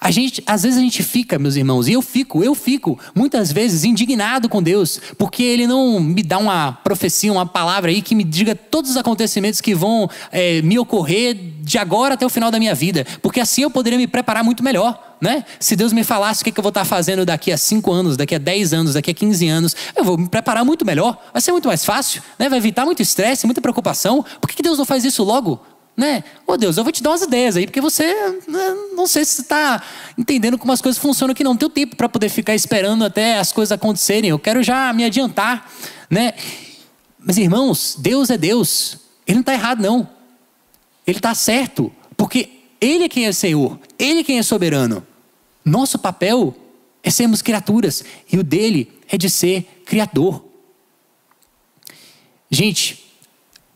A 0.00 0.10
gente, 0.10 0.42
às 0.46 0.62
vezes 0.62 0.78
a 0.78 0.80
gente 0.80 1.02
fica, 1.02 1.38
meus 1.38 1.56
irmãos, 1.56 1.86
e 1.86 1.92
eu 1.92 2.00
fico, 2.00 2.42
eu 2.42 2.54
fico, 2.54 2.98
muitas 3.14 3.52
vezes 3.52 3.84
indignado 3.84 4.48
com 4.48 4.62
Deus, 4.62 4.98
porque 5.18 5.42
Ele 5.42 5.66
não 5.66 6.00
me 6.00 6.22
dá 6.22 6.38
uma 6.38 6.72
profecia, 6.72 7.30
uma 7.30 7.44
palavra 7.44 7.90
aí 7.90 8.00
que 8.00 8.14
me 8.14 8.24
diga 8.24 8.54
todos 8.54 8.92
os 8.92 8.96
acontecimentos 8.96 9.60
que 9.60 9.74
vão 9.74 10.08
é, 10.32 10.62
me 10.62 10.78
ocorrer 10.78 11.36
de 11.60 11.76
agora 11.76 12.14
até 12.14 12.24
o 12.24 12.30
final 12.30 12.50
da 12.50 12.58
minha 12.58 12.74
vida, 12.74 13.06
porque 13.20 13.40
assim 13.40 13.62
eu 13.62 13.70
poderia 13.70 13.98
me 13.98 14.06
preparar 14.06 14.42
muito 14.42 14.64
melhor, 14.64 15.16
né? 15.20 15.44
Se 15.58 15.76
Deus 15.76 15.92
me 15.92 16.02
falasse 16.02 16.40
o 16.40 16.44
que, 16.44 16.58
eu 16.58 16.62
vou 16.62 16.70
estar 16.70 16.86
fazendo 16.86 17.26
daqui 17.26 17.52
a 17.52 17.58
5 17.58 17.92
anos, 17.92 18.16
daqui 18.16 18.34
a 18.34 18.38
10 18.38 18.72
anos, 18.72 18.94
daqui 18.94 19.10
a 19.10 19.14
15 19.14 19.48
anos, 19.48 19.76
eu 19.94 20.02
vou 20.02 20.16
me 20.16 20.28
preparar 20.28 20.64
muito 20.64 20.84
melhor, 20.84 21.22
vai 21.30 21.42
ser 21.42 21.52
muito 21.52 21.68
mais 21.68 21.84
fácil, 21.84 22.22
né? 22.38 22.48
vai 22.48 22.58
evitar 22.58 22.86
muito 22.86 23.02
estresse, 23.02 23.46
muita 23.46 23.60
preocupação. 23.60 24.24
Por 24.40 24.48
que 24.48 24.62
Deus 24.62 24.78
não 24.78 24.86
faz 24.86 25.04
isso 25.04 25.22
logo? 25.22 25.60
Né? 26.00 26.24
Ô 26.46 26.56
Deus, 26.56 26.78
eu 26.78 26.82
vou 26.82 26.90
te 26.90 27.02
dar 27.02 27.10
umas 27.10 27.20
ideias 27.20 27.56
aí, 27.56 27.66
porque 27.66 27.80
você 27.80 28.14
né, 28.48 28.74
não 28.96 29.06
sei 29.06 29.22
se 29.22 29.42
está 29.42 29.82
entendendo 30.16 30.56
como 30.56 30.72
as 30.72 30.80
coisas 30.80 30.98
funcionam 30.98 31.32
aqui, 31.32 31.44
não. 31.44 31.54
tem 31.54 31.68
tempo 31.68 31.94
para 31.94 32.08
poder 32.08 32.30
ficar 32.30 32.54
esperando 32.54 33.04
até 33.04 33.38
as 33.38 33.52
coisas 33.52 33.70
acontecerem. 33.70 34.30
Eu 34.30 34.38
quero 34.38 34.62
já 34.62 34.90
me 34.94 35.04
adiantar, 35.04 35.70
né? 36.08 36.32
Mas 37.18 37.36
irmãos, 37.36 37.96
Deus 37.98 38.30
é 38.30 38.38
Deus. 38.38 38.96
Ele 39.26 39.34
não 39.34 39.40
está 39.42 39.52
errado, 39.52 39.82
não. 39.82 40.08
Ele 41.06 41.18
está 41.18 41.34
certo, 41.34 41.92
porque 42.16 42.48
Ele 42.80 43.04
é 43.04 43.08
quem 43.08 43.26
é 43.26 43.32
Senhor, 43.32 43.78
Ele 43.98 44.20
é 44.20 44.24
quem 44.24 44.38
é 44.38 44.42
soberano. 44.42 45.06
Nosso 45.62 45.98
papel 45.98 46.56
é 47.02 47.10
sermos 47.10 47.42
criaturas 47.42 48.02
e 48.32 48.38
o 48.38 48.42
dele 48.42 48.90
é 49.06 49.18
de 49.18 49.28
ser 49.28 49.82
criador. 49.84 50.42
Gente, 52.50 53.09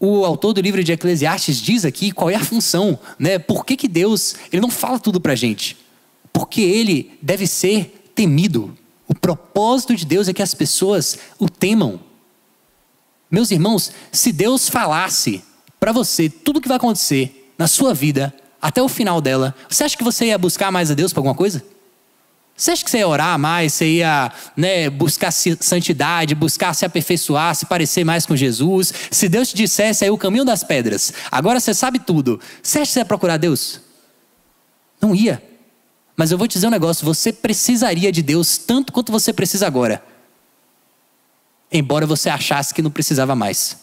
o 0.04 0.24
autor 0.24 0.52
do 0.52 0.60
livro 0.60 0.82
de 0.84 0.92
Eclesiastes 0.92 1.60
diz 1.60 1.84
aqui 1.84 2.12
qual 2.12 2.30
é 2.30 2.34
a 2.34 2.44
função, 2.44 2.98
né? 3.18 3.38
Por 3.38 3.64
que, 3.64 3.76
que 3.76 3.88
Deus, 3.88 4.36
ele 4.52 4.60
não 4.60 4.70
fala 4.70 4.98
tudo 4.98 5.20
para 5.20 5.32
a 5.32 5.36
gente? 5.36 5.76
Porque 6.32 6.60
ele 6.60 7.18
deve 7.22 7.46
ser 7.46 8.10
temido. 8.14 8.76
O 9.08 9.14
propósito 9.14 9.94
de 9.94 10.04
Deus 10.04 10.28
é 10.28 10.32
que 10.32 10.42
as 10.42 10.54
pessoas 10.54 11.18
o 11.38 11.48
temam. 11.48 12.00
Meus 13.30 13.50
irmãos, 13.50 13.92
se 14.12 14.32
Deus 14.32 14.68
falasse 14.68 15.42
para 15.80 15.92
você 15.92 16.28
tudo 16.28 16.58
o 16.58 16.60
que 16.60 16.68
vai 16.68 16.76
acontecer 16.76 17.52
na 17.58 17.66
sua 17.66 17.92
vida 17.92 18.32
até 18.60 18.82
o 18.82 18.88
final 18.88 19.20
dela, 19.20 19.54
você 19.68 19.84
acha 19.84 19.96
que 19.96 20.04
você 20.04 20.26
ia 20.26 20.38
buscar 20.38 20.70
mais 20.70 20.90
a 20.90 20.94
Deus 20.94 21.12
para 21.12 21.20
alguma 21.20 21.34
coisa? 21.34 21.64
Você 22.56 22.70
acha 22.70 22.84
que 22.84 22.90
você 22.90 22.98
ia 22.98 23.08
orar 23.08 23.36
mais, 23.36 23.74
você 23.74 23.96
ia 23.96 24.32
né, 24.56 24.88
buscar 24.88 25.32
santidade, 25.32 26.34
buscar 26.36 26.72
se 26.72 26.84
aperfeiçoar, 26.84 27.54
se 27.54 27.66
parecer 27.66 28.04
mais 28.04 28.24
com 28.24 28.36
Jesus? 28.36 28.92
Se 29.10 29.28
Deus 29.28 29.48
te 29.48 29.56
dissesse 29.56 30.04
aí 30.04 30.10
o 30.10 30.18
caminho 30.18 30.44
das 30.44 30.62
pedras, 30.62 31.12
agora 31.32 31.58
você 31.58 31.74
sabe 31.74 31.98
tudo, 31.98 32.40
você 32.62 32.78
acha 32.78 32.86
que 32.86 32.92
você 32.92 33.00
ia 33.00 33.04
procurar 33.04 33.38
Deus? 33.38 33.80
Não 35.00 35.14
ia. 35.14 35.42
Mas 36.16 36.30
eu 36.30 36.38
vou 36.38 36.46
te 36.46 36.52
dizer 36.52 36.68
um 36.68 36.70
negócio: 36.70 37.04
você 37.04 37.32
precisaria 37.32 38.12
de 38.12 38.22
Deus 38.22 38.56
tanto 38.56 38.92
quanto 38.92 39.10
você 39.10 39.32
precisa 39.32 39.66
agora, 39.66 40.00
embora 41.72 42.06
você 42.06 42.30
achasse 42.30 42.72
que 42.72 42.82
não 42.82 42.90
precisava 42.90 43.34
mais. 43.34 43.78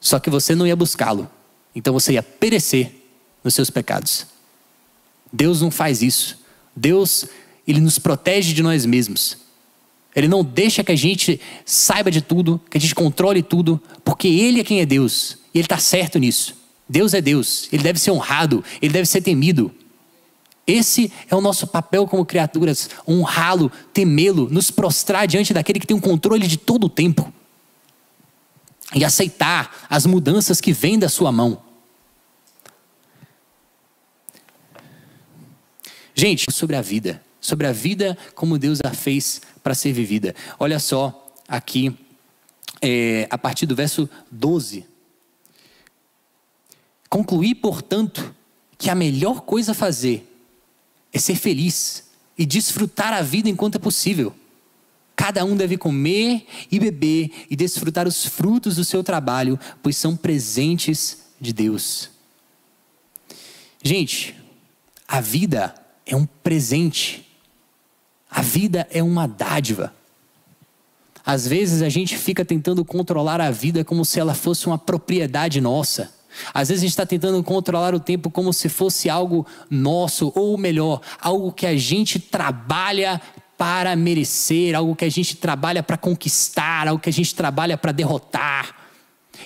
Só 0.00 0.18
que 0.18 0.30
você 0.30 0.54
não 0.54 0.66
ia 0.66 0.76
buscá-lo, 0.76 1.30
então 1.74 1.92
você 1.92 2.14
ia 2.14 2.22
perecer 2.22 2.90
nos 3.42 3.54
seus 3.54 3.68
pecados. 3.68 4.26
Deus 5.30 5.60
não 5.60 5.70
faz 5.70 6.00
isso. 6.00 6.43
Deus, 6.76 7.26
ele 7.66 7.80
nos 7.80 7.98
protege 7.98 8.52
de 8.52 8.62
nós 8.62 8.84
mesmos. 8.84 9.38
Ele 10.14 10.28
não 10.28 10.44
deixa 10.44 10.84
que 10.84 10.92
a 10.92 10.96
gente 10.96 11.40
saiba 11.64 12.10
de 12.10 12.20
tudo, 12.20 12.60
que 12.70 12.78
a 12.78 12.80
gente 12.80 12.94
controle 12.94 13.42
tudo, 13.42 13.80
porque 14.04 14.28
Ele 14.28 14.60
é 14.60 14.64
quem 14.64 14.80
é 14.80 14.86
Deus. 14.86 15.38
E 15.52 15.58
Ele 15.58 15.64
está 15.64 15.78
certo 15.78 16.18
nisso. 16.18 16.56
Deus 16.88 17.14
é 17.14 17.20
Deus. 17.20 17.68
Ele 17.72 17.82
deve 17.82 17.98
ser 17.98 18.12
honrado, 18.12 18.62
Ele 18.80 18.92
deve 18.92 19.06
ser 19.06 19.22
temido. 19.22 19.72
Esse 20.66 21.12
é 21.28 21.34
o 21.34 21.40
nosso 21.40 21.66
papel 21.66 22.06
como 22.06 22.24
criaturas: 22.24 22.88
honrá-lo, 23.08 23.72
temê-lo, 23.92 24.48
nos 24.50 24.70
prostrar 24.70 25.26
diante 25.26 25.52
daquele 25.52 25.80
que 25.80 25.86
tem 25.86 25.96
o 25.96 25.98
um 25.98 26.02
controle 26.02 26.46
de 26.46 26.56
todo 26.56 26.84
o 26.84 26.88
tempo 26.88 27.32
e 28.94 29.04
aceitar 29.04 29.86
as 29.90 30.06
mudanças 30.06 30.60
que 30.60 30.72
vêm 30.72 30.98
da 30.98 31.08
sua 31.08 31.32
mão. 31.32 31.60
Gente, 36.14 36.52
sobre 36.52 36.76
a 36.76 36.80
vida, 36.80 37.20
sobre 37.40 37.66
a 37.66 37.72
vida 37.72 38.16
como 38.34 38.58
Deus 38.58 38.78
a 38.84 38.94
fez 38.94 39.40
para 39.62 39.74
ser 39.74 39.92
vivida. 39.92 40.34
Olha 40.58 40.78
só 40.78 41.32
aqui, 41.48 41.94
é, 42.80 43.26
a 43.28 43.36
partir 43.36 43.66
do 43.66 43.74
verso 43.74 44.08
12. 44.30 44.86
Concluí, 47.08 47.54
portanto, 47.54 48.34
que 48.78 48.88
a 48.88 48.94
melhor 48.94 49.40
coisa 49.40 49.72
a 49.72 49.74
fazer 49.74 50.30
é 51.12 51.18
ser 51.18 51.36
feliz 51.36 52.04
e 52.36 52.46
desfrutar 52.46 53.12
a 53.12 53.22
vida 53.22 53.48
enquanto 53.48 53.76
é 53.76 53.78
possível. 53.78 54.34
Cada 55.16 55.44
um 55.44 55.56
deve 55.56 55.76
comer 55.76 56.46
e 56.70 56.78
beber 56.78 57.46
e 57.48 57.56
desfrutar 57.56 58.06
os 58.06 58.26
frutos 58.26 58.76
do 58.76 58.84
seu 58.84 59.02
trabalho, 59.02 59.58
pois 59.82 59.96
são 59.96 60.16
presentes 60.16 61.18
de 61.40 61.52
Deus. 61.52 62.10
Gente, 63.82 64.34
a 65.06 65.20
vida 65.20 65.74
é 66.06 66.16
um 66.16 66.26
presente. 66.26 67.26
A 68.30 68.42
vida 68.42 68.86
é 68.90 69.02
uma 69.02 69.26
dádiva. 69.26 69.92
Às 71.24 71.46
vezes 71.46 71.80
a 71.82 71.88
gente 71.88 72.18
fica 72.18 72.44
tentando 72.44 72.84
controlar 72.84 73.40
a 73.40 73.50
vida 73.50 73.84
como 73.84 74.04
se 74.04 74.20
ela 74.20 74.34
fosse 74.34 74.66
uma 74.66 74.76
propriedade 74.76 75.60
nossa. 75.60 76.12
Às 76.52 76.68
vezes 76.68 76.82
a 76.82 76.86
gente 76.86 76.90
está 76.90 77.06
tentando 77.06 77.42
controlar 77.42 77.94
o 77.94 78.00
tempo 78.00 78.30
como 78.30 78.52
se 78.52 78.68
fosse 78.68 79.08
algo 79.08 79.46
nosso, 79.70 80.32
ou 80.34 80.58
melhor, 80.58 81.00
algo 81.20 81.52
que 81.52 81.66
a 81.66 81.76
gente 81.76 82.18
trabalha 82.18 83.20
para 83.56 83.94
merecer, 83.94 84.74
algo 84.74 84.96
que 84.96 85.04
a 85.04 85.10
gente 85.10 85.36
trabalha 85.36 85.82
para 85.82 85.96
conquistar, 85.96 86.88
algo 86.88 87.00
que 87.00 87.08
a 87.08 87.12
gente 87.12 87.34
trabalha 87.34 87.78
para 87.78 87.92
derrotar. 87.92 88.83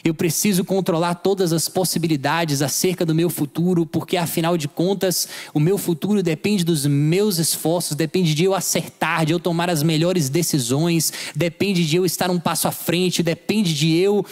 Eu 0.08 0.14
preciso 0.14 0.64
controlar 0.64 1.16
todas 1.16 1.52
as 1.52 1.68
possibilidades 1.68 2.62
acerca 2.62 3.04
do 3.04 3.14
meu 3.14 3.28
futuro, 3.28 3.84
porque 3.84 4.16
afinal 4.16 4.56
de 4.56 4.66
contas, 4.66 5.28
o 5.52 5.60
meu 5.60 5.76
futuro 5.76 6.22
depende 6.22 6.64
dos 6.64 6.86
meus 6.86 7.38
esforços, 7.38 7.94
depende 7.94 8.34
de 8.34 8.44
eu 8.44 8.54
acertar, 8.54 9.26
de 9.26 9.32
eu 9.32 9.38
tomar 9.38 9.68
as 9.68 9.82
melhores 9.82 10.28
decisões, 10.28 11.12
depende 11.36 11.86
de 11.86 11.96
eu 11.96 12.06
estar 12.06 12.30
um 12.30 12.38
passo 12.40 12.66
à 12.66 12.72
frente, 12.72 13.22
depende 13.22 13.74
de 13.74 13.94
eu 13.96 14.24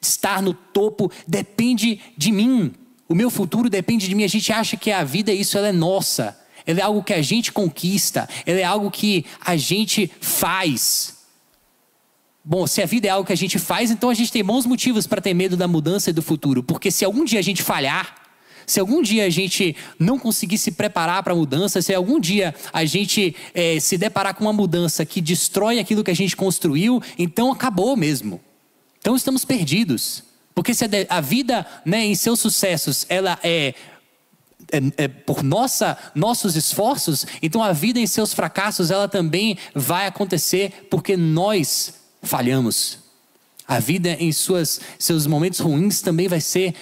estar 0.00 0.42
no 0.42 0.52
topo 0.52 1.10
depende 1.26 2.00
de 2.16 2.32
mim. 2.32 2.72
O 3.08 3.14
meu 3.14 3.30
futuro 3.30 3.70
depende 3.70 4.08
de 4.08 4.14
mim. 4.14 4.24
A 4.24 4.28
gente 4.28 4.52
acha 4.52 4.76
que 4.76 4.90
a 4.90 5.04
vida 5.04 5.30
é 5.30 5.34
isso, 5.34 5.56
ela 5.56 5.68
é 5.68 5.72
nossa. 5.72 6.36
Ela 6.66 6.80
é 6.80 6.82
algo 6.82 7.02
que 7.02 7.12
a 7.12 7.20
gente 7.20 7.52
conquista, 7.52 8.28
ela 8.46 8.60
é 8.60 8.64
algo 8.64 8.90
que 8.90 9.24
a 9.44 9.56
gente 9.56 10.10
faz. 10.20 11.21
Bom, 12.44 12.66
se 12.66 12.82
a 12.82 12.86
vida 12.86 13.06
é 13.06 13.10
algo 13.10 13.26
que 13.26 13.32
a 13.32 13.36
gente 13.36 13.58
faz, 13.58 13.90
então 13.90 14.10
a 14.10 14.14
gente 14.14 14.32
tem 14.32 14.42
bons 14.42 14.66
motivos 14.66 15.06
para 15.06 15.20
ter 15.20 15.32
medo 15.32 15.56
da 15.56 15.68
mudança 15.68 16.10
e 16.10 16.12
do 16.12 16.22
futuro. 16.22 16.62
Porque 16.62 16.90
se 16.90 17.04
algum 17.04 17.24
dia 17.24 17.38
a 17.38 17.42
gente 17.42 17.62
falhar, 17.62 18.16
se 18.66 18.80
algum 18.80 19.00
dia 19.00 19.26
a 19.26 19.30
gente 19.30 19.76
não 19.98 20.18
conseguir 20.18 20.58
se 20.58 20.72
preparar 20.72 21.22
para 21.22 21.32
a 21.32 21.36
mudança, 21.36 21.80
se 21.80 21.94
algum 21.94 22.18
dia 22.18 22.52
a 22.72 22.84
gente 22.84 23.36
é, 23.54 23.78
se 23.78 23.96
deparar 23.96 24.34
com 24.34 24.44
uma 24.44 24.52
mudança 24.52 25.06
que 25.06 25.20
destrói 25.20 25.78
aquilo 25.78 26.02
que 26.02 26.10
a 26.10 26.16
gente 26.16 26.36
construiu, 26.36 27.00
então 27.16 27.52
acabou 27.52 27.96
mesmo. 27.96 28.40
Então 28.98 29.14
estamos 29.14 29.44
perdidos. 29.44 30.24
Porque 30.52 30.74
se 30.74 30.84
a 31.08 31.20
vida 31.20 31.64
né, 31.84 32.04
em 32.04 32.14
seus 32.14 32.40
sucessos 32.40 33.06
ela 33.08 33.38
é, 33.42 33.74
é, 34.72 35.04
é, 35.04 35.08
por 35.08 35.44
nossa, 35.44 35.96
nossos 36.12 36.56
esforços, 36.56 37.24
então 37.40 37.62
a 37.62 37.72
vida 37.72 38.00
em 38.00 38.06
seus 38.06 38.34
fracassos 38.34 38.90
ela 38.90 39.08
também 39.08 39.56
vai 39.74 40.06
acontecer 40.06 40.88
porque 40.90 41.16
nós 41.16 42.01
falhamos. 42.22 42.98
A 43.66 43.78
vida 43.78 44.16
em 44.18 44.32
suas, 44.32 44.80
seus 44.98 45.26
momentos 45.26 45.60
ruins 45.60 46.00
também 46.00 46.28
vai 46.28 46.40
ser 46.40 46.74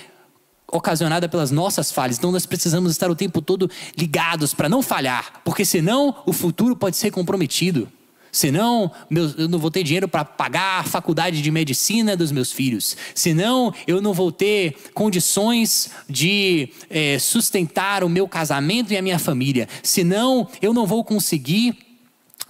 ocasionada 0.73 1.29
pelas 1.29 1.51
nossas 1.51 1.91
falhas. 1.91 2.19
Então 2.19 2.33
nós 2.33 2.47
precisamos 2.47 2.93
estar 2.93 3.11
o 3.11 3.17
tempo 3.17 3.43
todo 3.43 3.71
ligados 3.97 4.55
para 4.55 4.69
não 4.69 4.83
falhar, 4.83 5.41
porque 5.45 5.65
senão 5.65 6.23
o 6.27 6.33
futuro 6.33 6.77
pode 6.77 6.97
ser 6.97 7.11
comprometido. 7.11 7.89
Senão, 8.33 8.93
eu 9.11 9.49
não 9.49 9.59
vou 9.59 9.73
ter 9.73 9.83
dinheiro 9.83 10.07
para 10.07 10.25
pagar 10.25 10.81
a 10.81 10.85
faculdade 10.85 11.43
de 11.43 11.51
medicina 11.51 12.17
dos 12.17 12.31
meus 12.31 12.53
filhos. 12.53 12.97
Senão, 13.13 13.75
eu 13.89 14.01
não 14.01 14.15
vou 14.15 14.31
ter 14.31 14.77
condições 14.95 15.91
de 16.09 16.69
é, 16.89 17.19
sustentar 17.19 18.05
o 18.05 18.09
meu 18.09 18.29
casamento 18.29 18.93
e 18.93 18.97
a 18.97 19.03
minha 19.03 19.19
família. 19.19 19.69
Senão, 19.83 20.49
eu 20.63 20.73
não 20.73 20.87
vou 20.87 21.03
conseguir 21.03 21.77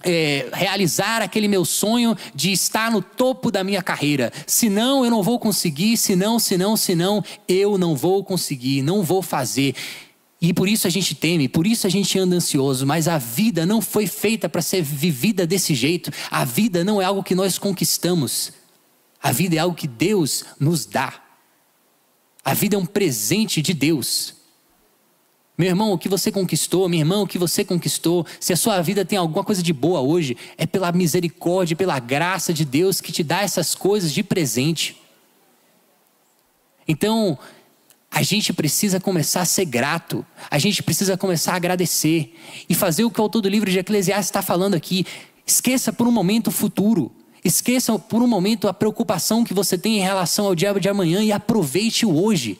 é, 0.03 0.49
realizar 0.53 1.21
aquele 1.21 1.47
meu 1.47 1.65
sonho 1.65 2.15
de 2.33 2.51
estar 2.51 2.91
no 2.91 3.01
topo 3.01 3.51
da 3.51 3.63
minha 3.63 3.81
carreira. 3.81 4.31
Senão, 4.45 5.03
eu 5.03 5.11
não 5.11 5.23
vou 5.23 5.39
conseguir. 5.39 5.97
Senão, 5.97 6.39
senão, 6.39 6.77
senão, 6.77 7.23
eu 7.47 7.77
não 7.77 7.95
vou 7.95 8.23
conseguir. 8.23 8.81
Não 8.81 9.03
vou 9.03 9.21
fazer. 9.21 9.75
E 10.41 10.53
por 10.53 10.67
isso 10.67 10.87
a 10.87 10.89
gente 10.89 11.13
teme, 11.13 11.47
por 11.47 11.67
isso 11.67 11.85
a 11.85 11.89
gente 11.89 12.17
anda 12.17 12.35
ansioso, 12.35 12.83
mas 12.83 13.07
a 13.07 13.19
vida 13.19 13.63
não 13.63 13.79
foi 13.79 14.07
feita 14.07 14.49
para 14.49 14.61
ser 14.63 14.81
vivida 14.81 15.45
desse 15.45 15.75
jeito. 15.75 16.11
A 16.31 16.43
vida 16.43 16.83
não 16.83 16.99
é 16.99 17.05
algo 17.05 17.23
que 17.23 17.35
nós 17.35 17.59
conquistamos. 17.59 18.51
A 19.21 19.31
vida 19.31 19.55
é 19.55 19.59
algo 19.59 19.75
que 19.75 19.87
Deus 19.87 20.43
nos 20.59 20.87
dá. 20.87 21.21
A 22.43 22.55
vida 22.55 22.75
é 22.75 22.79
um 22.79 22.87
presente 22.87 23.61
de 23.61 23.71
Deus. 23.71 24.40
Meu 25.57 25.67
irmão, 25.67 25.91
o 25.91 25.97
que 25.97 26.09
você 26.09 26.31
conquistou, 26.31 26.87
minha 26.89 27.01
irmã, 27.01 27.21
o 27.21 27.27
que 27.27 27.37
você 27.37 27.63
conquistou, 27.63 28.25
se 28.39 28.53
a 28.53 28.57
sua 28.57 28.81
vida 28.81 29.05
tem 29.05 29.17
alguma 29.17 29.43
coisa 29.43 29.61
de 29.61 29.73
boa 29.73 29.99
hoje, 29.99 30.35
é 30.57 30.65
pela 30.65 30.91
misericórdia, 30.91 31.75
pela 31.75 31.99
graça 31.99 32.53
de 32.53 32.65
Deus 32.65 32.99
que 32.99 33.11
te 33.11 33.23
dá 33.23 33.41
essas 33.41 33.75
coisas 33.75 34.11
de 34.11 34.23
presente. 34.23 34.99
Então, 36.87 37.37
a 38.09 38.23
gente 38.23 38.51
precisa 38.51 38.99
começar 38.99 39.41
a 39.41 39.45
ser 39.45 39.65
grato, 39.65 40.25
a 40.49 40.57
gente 40.57 40.83
precisa 40.83 41.15
começar 41.15 41.53
a 41.53 41.55
agradecer 41.55 42.35
e 42.67 42.75
fazer 42.75 43.05
o 43.05 43.11
que 43.11 43.21
o 43.21 43.23
autor 43.23 43.41
do 43.41 43.49
livro 43.49 43.71
de 43.71 43.79
Eclesiastes 43.79 44.27
está 44.27 44.41
falando 44.41 44.73
aqui. 44.73 45.05
Esqueça 45.45 45.93
por 45.93 46.07
um 46.07 46.11
momento 46.11 46.47
o 46.47 46.51
futuro, 46.51 47.11
esqueça 47.43 47.97
por 47.97 48.21
um 48.21 48.27
momento 48.27 48.67
a 48.67 48.73
preocupação 48.73 49.43
que 49.43 49.53
você 49.53 49.77
tem 49.77 49.99
em 49.99 50.01
relação 50.01 50.45
ao 50.45 50.55
dia 50.55 50.73
de 50.73 50.89
amanhã 50.89 51.23
e 51.23 51.31
aproveite 51.31 52.05
o 52.05 52.21
hoje. 52.21 52.59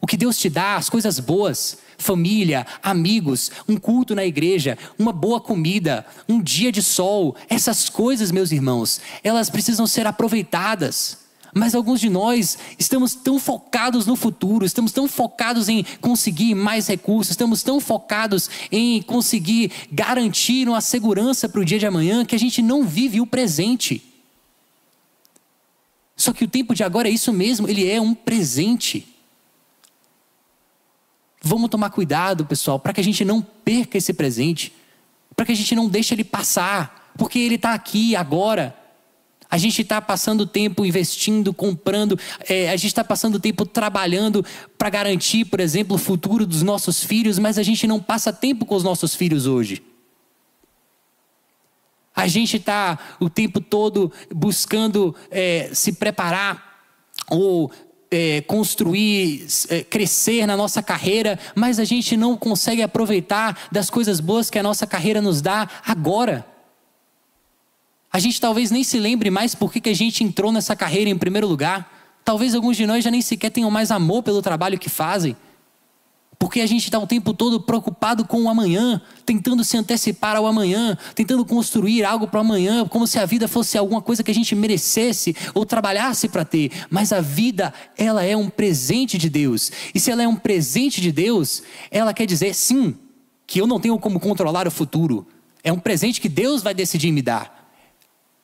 O 0.00 0.06
que 0.06 0.16
Deus 0.16 0.38
te 0.38 0.48
dá, 0.48 0.76
as 0.76 0.88
coisas 0.88 1.18
boas, 1.18 1.78
família, 1.98 2.66
amigos, 2.82 3.50
um 3.68 3.76
culto 3.76 4.14
na 4.14 4.24
igreja, 4.24 4.78
uma 4.98 5.12
boa 5.12 5.40
comida, 5.40 6.06
um 6.28 6.40
dia 6.40 6.70
de 6.70 6.82
sol, 6.82 7.36
essas 7.48 7.88
coisas, 7.88 8.30
meus 8.30 8.52
irmãos, 8.52 9.00
elas 9.22 9.50
precisam 9.50 9.86
ser 9.86 10.06
aproveitadas. 10.06 11.24
Mas 11.54 11.72
alguns 11.72 12.00
de 12.00 12.10
nós 12.10 12.58
estamos 12.80 13.14
tão 13.14 13.38
focados 13.38 14.06
no 14.06 14.16
futuro, 14.16 14.66
estamos 14.66 14.90
tão 14.90 15.06
focados 15.06 15.68
em 15.68 15.86
conseguir 16.00 16.52
mais 16.52 16.88
recursos, 16.88 17.30
estamos 17.30 17.62
tão 17.62 17.78
focados 17.78 18.50
em 18.72 19.00
conseguir 19.00 19.70
garantir 19.90 20.68
uma 20.68 20.80
segurança 20.80 21.48
para 21.48 21.60
o 21.60 21.64
dia 21.64 21.78
de 21.78 21.86
amanhã 21.86 22.24
que 22.24 22.34
a 22.34 22.38
gente 22.38 22.60
não 22.60 22.82
vive 22.82 23.20
o 23.20 23.26
presente. 23.26 24.02
Só 26.16 26.32
que 26.32 26.44
o 26.44 26.48
tempo 26.48 26.74
de 26.74 26.82
agora 26.82 27.08
é 27.08 27.12
isso 27.12 27.32
mesmo, 27.32 27.68
ele 27.68 27.88
é 27.88 28.00
um 28.00 28.14
presente. 28.14 29.13
Vamos 31.46 31.68
tomar 31.68 31.90
cuidado, 31.90 32.46
pessoal, 32.46 32.78
para 32.78 32.94
que 32.94 33.02
a 33.02 33.04
gente 33.04 33.22
não 33.22 33.42
perca 33.42 33.98
esse 33.98 34.14
presente, 34.14 34.72
para 35.36 35.44
que 35.44 35.52
a 35.52 35.54
gente 35.54 35.74
não 35.74 35.86
deixe 35.86 36.14
ele 36.14 36.24
passar, 36.24 37.12
porque 37.18 37.38
ele 37.38 37.56
está 37.56 37.74
aqui 37.74 38.16
agora. 38.16 38.74
A 39.50 39.58
gente 39.58 39.82
está 39.82 40.00
passando 40.00 40.46
tempo 40.46 40.86
investindo, 40.86 41.52
comprando, 41.52 42.18
é, 42.48 42.70
a 42.70 42.76
gente 42.76 42.86
está 42.86 43.04
passando 43.04 43.38
tempo 43.38 43.66
trabalhando 43.66 44.42
para 44.78 44.88
garantir, 44.88 45.44
por 45.44 45.60
exemplo, 45.60 45.96
o 45.96 45.98
futuro 45.98 46.46
dos 46.46 46.62
nossos 46.62 47.04
filhos, 47.04 47.38
mas 47.38 47.58
a 47.58 47.62
gente 47.62 47.86
não 47.86 48.00
passa 48.00 48.32
tempo 48.32 48.64
com 48.64 48.74
os 48.74 48.82
nossos 48.82 49.14
filhos 49.14 49.46
hoje. 49.46 49.82
A 52.16 52.26
gente 52.26 52.56
está 52.56 52.98
o 53.20 53.28
tempo 53.28 53.60
todo 53.60 54.10
buscando 54.34 55.14
é, 55.30 55.68
se 55.74 55.92
preparar 55.92 56.80
ou 57.28 57.70
é, 58.10 58.40
construir, 58.42 59.46
é, 59.68 59.82
crescer 59.82 60.46
na 60.46 60.56
nossa 60.56 60.82
carreira, 60.82 61.38
mas 61.54 61.78
a 61.78 61.84
gente 61.84 62.16
não 62.16 62.36
consegue 62.36 62.82
aproveitar 62.82 63.68
das 63.70 63.90
coisas 63.90 64.20
boas 64.20 64.50
que 64.50 64.58
a 64.58 64.62
nossa 64.62 64.86
carreira 64.86 65.20
nos 65.20 65.40
dá 65.40 65.68
agora. 65.84 66.46
A 68.12 68.18
gente 68.18 68.40
talvez 68.40 68.70
nem 68.70 68.84
se 68.84 68.98
lembre 68.98 69.30
mais 69.30 69.54
por 69.54 69.72
que 69.72 69.88
a 69.88 69.94
gente 69.94 70.22
entrou 70.22 70.52
nessa 70.52 70.76
carreira 70.76 71.10
em 71.10 71.18
primeiro 71.18 71.48
lugar. 71.48 71.92
Talvez 72.24 72.54
alguns 72.54 72.76
de 72.76 72.86
nós 72.86 73.02
já 73.02 73.10
nem 73.10 73.20
sequer 73.20 73.50
tenham 73.50 73.70
mais 73.70 73.90
amor 73.90 74.22
pelo 74.22 74.40
trabalho 74.40 74.78
que 74.78 74.88
fazem. 74.88 75.36
Porque 76.38 76.60
a 76.60 76.66
gente 76.66 76.84
está 76.84 76.98
o 76.98 77.06
tempo 77.06 77.32
todo 77.32 77.60
preocupado 77.60 78.24
com 78.24 78.42
o 78.42 78.48
amanhã, 78.48 79.00
tentando 79.24 79.62
se 79.62 79.76
antecipar 79.76 80.36
ao 80.36 80.46
amanhã, 80.46 80.96
tentando 81.14 81.44
construir 81.44 82.04
algo 82.04 82.26
para 82.26 82.38
o 82.38 82.40
amanhã, 82.40 82.86
como 82.86 83.06
se 83.06 83.18
a 83.18 83.26
vida 83.26 83.46
fosse 83.46 83.78
alguma 83.78 84.02
coisa 84.02 84.22
que 84.22 84.30
a 84.30 84.34
gente 84.34 84.54
merecesse 84.54 85.34
ou 85.54 85.64
trabalhasse 85.64 86.28
para 86.28 86.44
ter. 86.44 86.70
Mas 86.90 87.12
a 87.12 87.20
vida, 87.20 87.72
ela 87.96 88.24
é 88.24 88.36
um 88.36 88.48
presente 88.48 89.16
de 89.16 89.28
Deus. 89.28 89.70
E 89.94 90.00
se 90.00 90.10
ela 90.10 90.22
é 90.22 90.28
um 90.28 90.36
presente 90.36 91.00
de 91.00 91.12
Deus, 91.12 91.62
ela 91.90 92.12
quer 92.12 92.26
dizer 92.26 92.54
sim, 92.54 92.94
que 93.46 93.60
eu 93.60 93.66
não 93.66 93.78
tenho 93.78 93.98
como 93.98 94.18
controlar 94.18 94.66
o 94.66 94.70
futuro. 94.70 95.26
É 95.62 95.72
um 95.72 95.78
presente 95.78 96.20
que 96.20 96.28
Deus 96.28 96.62
vai 96.62 96.74
decidir 96.74 97.12
me 97.12 97.22
dar 97.22 97.53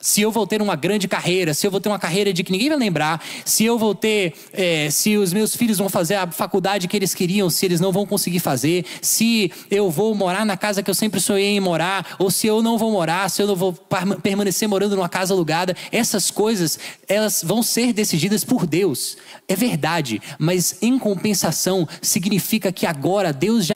se 0.01 0.23
eu 0.23 0.33
vou 0.33 0.47
ter 0.47 0.63
uma 0.63 0.75
grande 0.75 1.07
carreira, 1.07 1.53
se 1.53 1.67
eu 1.67 1.71
vou 1.71 1.79
ter 1.79 1.91
uma 1.91 1.99
carreira 1.99 2.33
de 2.33 2.43
que 2.43 2.51
ninguém 2.51 2.71
vai 2.71 2.79
lembrar, 2.79 3.23
se 3.45 3.65
eu 3.65 3.79
vou 3.79 3.95
ter, 3.95 4.33
é, 4.53 4.89
se 4.91 5.19
os 5.19 5.33
meus 5.33 5.55
filhos 5.55 5.77
vão 5.77 5.91
fazer 5.91 6.15
a 6.15 6.27
faculdade 6.27 6.89
que 6.89 6.97
eles 6.97 7.15
queriam, 7.15 7.51
se 7.51 7.67
eles 7.67 7.81
não 7.81 7.93
vão 7.93 8.07
conseguir 8.07 8.41
fazer, 8.41 8.87
se 9.03 9.53
eu 9.71 9.91
vou 9.91 10.15
morar 10.15 10.47
na 10.47 10.57
casa 10.57 10.83
que 10.83 10.91
eu 10.91 10.95
sempre 10.95 11.21
sonhei 11.21 11.57
em 11.57 11.61
morar, 11.61 12.17
ou 12.19 12.31
se 12.31 12.47
eu 12.47 12.63
não 12.63 12.79
vou 12.79 12.91
morar, 12.91 13.29
se 13.29 13.43
eu 13.43 13.47
não 13.47 13.55
vou 13.55 13.75
permanecer 14.23 14.67
morando 14.67 14.97
numa 14.97 15.09
casa 15.09 15.35
alugada, 15.35 15.77
essas 15.93 16.31
coisas 16.31 16.79
elas 17.07 17.43
vão 17.45 17.63
ser 17.63 17.93
decididas 17.93 18.43
por 18.43 18.67
Deus. 18.67 19.19
É 19.47 19.55
verdade, 19.55 20.23
mas 20.39 20.79
em 20.81 20.99
compensação 20.99 21.87
significa 22.01 22.73
que 22.73 22.87
agora 22.87 23.35
Deus 23.35 23.67
já 23.67 23.75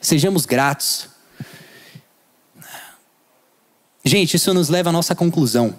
sejamos 0.00 0.44
gratos 0.44 1.11
Gente, 4.04 4.34
isso 4.34 4.52
nos 4.52 4.68
leva 4.68 4.90
à 4.90 4.92
nossa 4.92 5.14
conclusão. 5.14 5.74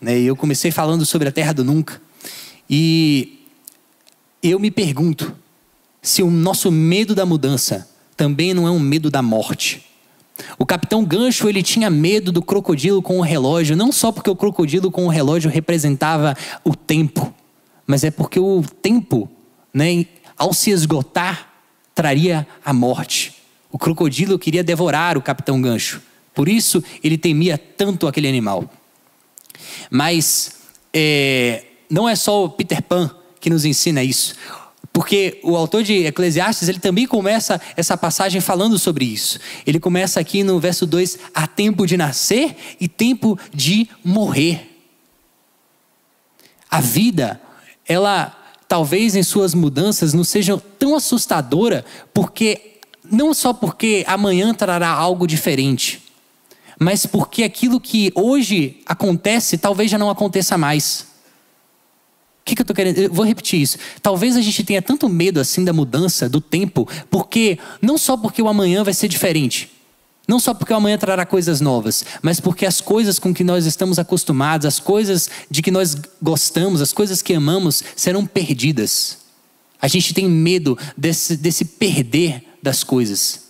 Né? 0.00 0.18
Eu 0.20 0.34
comecei 0.34 0.70
falando 0.70 1.04
sobre 1.04 1.28
a 1.28 1.32
terra 1.32 1.52
do 1.52 1.64
nunca. 1.64 2.00
E 2.68 3.40
eu 4.42 4.58
me 4.58 4.70
pergunto 4.70 5.34
se 6.00 6.22
o 6.22 6.30
nosso 6.30 6.70
medo 6.70 7.14
da 7.14 7.26
mudança 7.26 7.88
também 8.16 8.54
não 8.54 8.66
é 8.66 8.70
um 8.70 8.78
medo 8.78 9.10
da 9.10 9.20
morte. 9.20 9.84
O 10.58 10.64
capitão 10.64 11.04
Gancho 11.04 11.48
ele 11.48 11.62
tinha 11.62 11.90
medo 11.90 12.30
do 12.30 12.40
crocodilo 12.40 13.02
com 13.02 13.18
o 13.18 13.22
relógio, 13.22 13.76
não 13.76 13.90
só 13.90 14.12
porque 14.12 14.30
o 14.30 14.36
crocodilo 14.36 14.90
com 14.90 15.06
o 15.06 15.08
relógio 15.08 15.50
representava 15.50 16.36
o 16.64 16.74
tempo, 16.74 17.34
mas 17.86 18.04
é 18.04 18.10
porque 18.10 18.38
o 18.38 18.62
tempo, 18.80 19.28
né, 19.74 20.06
ao 20.36 20.52
se 20.52 20.70
esgotar, 20.70 21.52
traria 21.94 22.46
a 22.64 22.72
morte. 22.72 23.34
O 23.70 23.78
crocodilo 23.78 24.38
queria 24.38 24.62
devorar 24.62 25.18
o 25.18 25.22
capitão 25.22 25.60
Gancho. 25.60 26.00
Por 26.38 26.48
isso 26.48 26.84
ele 27.02 27.18
temia 27.18 27.58
tanto 27.58 28.06
aquele 28.06 28.28
animal. 28.28 28.70
Mas 29.90 30.52
é, 30.94 31.64
não 31.90 32.08
é 32.08 32.14
só 32.14 32.44
o 32.44 32.48
Peter 32.48 32.80
Pan 32.80 33.10
que 33.40 33.50
nos 33.50 33.64
ensina 33.64 34.04
isso. 34.04 34.36
Porque 34.92 35.40
o 35.42 35.56
autor 35.56 35.82
de 35.82 36.06
Eclesiastes, 36.06 36.68
ele 36.68 36.78
também 36.78 37.08
começa 37.08 37.60
essa 37.76 37.96
passagem 37.96 38.40
falando 38.40 38.78
sobre 38.78 39.04
isso. 39.04 39.40
Ele 39.66 39.80
começa 39.80 40.20
aqui 40.20 40.44
no 40.44 40.60
verso 40.60 40.86
2: 40.86 41.18
há 41.34 41.44
tempo 41.48 41.84
de 41.84 41.96
nascer 41.96 42.54
e 42.80 42.86
tempo 42.86 43.36
de 43.52 43.88
morrer. 44.04 44.78
A 46.70 46.80
vida, 46.80 47.40
ela 47.84 48.32
talvez 48.68 49.16
em 49.16 49.24
suas 49.24 49.54
mudanças 49.54 50.14
não 50.14 50.22
seja 50.22 50.56
tão 50.78 50.94
assustadora, 50.94 51.84
porque 52.14 52.78
não 53.02 53.34
só 53.34 53.52
porque 53.52 54.04
amanhã 54.06 54.54
trará 54.54 54.88
algo 54.88 55.26
diferente, 55.26 56.06
mas 56.78 57.04
porque 57.04 57.42
aquilo 57.42 57.80
que 57.80 58.12
hoje 58.14 58.80
acontece 58.86 59.58
talvez 59.58 59.90
já 59.90 59.98
não 59.98 60.10
aconteça 60.10 60.56
mais. 60.56 61.06
O 62.40 62.44
que, 62.44 62.54
que 62.54 62.62
eu 62.62 62.64
estou 62.64 62.76
querendo? 62.76 62.98
Eu 62.98 63.12
vou 63.12 63.24
repetir 63.24 63.60
isso. 63.60 63.76
Talvez 64.00 64.36
a 64.36 64.40
gente 64.40 64.64
tenha 64.64 64.80
tanto 64.80 65.08
medo 65.08 65.40
assim 65.40 65.64
da 65.64 65.72
mudança, 65.72 66.28
do 66.28 66.40
tempo, 66.40 66.88
porque 67.10 67.58
não 67.82 67.98
só 67.98 68.16
porque 68.16 68.40
o 68.40 68.48
amanhã 68.48 68.82
vai 68.84 68.94
ser 68.94 69.08
diferente, 69.08 69.70
não 70.26 70.38
só 70.38 70.54
porque 70.54 70.72
o 70.72 70.76
amanhã 70.76 70.96
trará 70.96 71.26
coisas 71.26 71.60
novas, 71.60 72.04
mas 72.22 72.38
porque 72.38 72.64
as 72.64 72.80
coisas 72.80 73.18
com 73.18 73.34
que 73.34 73.42
nós 73.42 73.66
estamos 73.66 73.98
acostumados, 73.98 74.66
as 74.66 74.78
coisas 74.78 75.28
de 75.50 75.60
que 75.60 75.70
nós 75.70 75.96
gostamos, 76.22 76.80
as 76.80 76.92
coisas 76.92 77.20
que 77.20 77.34
amamos, 77.34 77.82
serão 77.96 78.24
perdidas. 78.24 79.18
A 79.80 79.88
gente 79.88 80.14
tem 80.14 80.28
medo 80.28 80.78
desse, 80.96 81.36
desse 81.36 81.64
perder 81.64 82.44
das 82.62 82.84
coisas. 82.84 83.47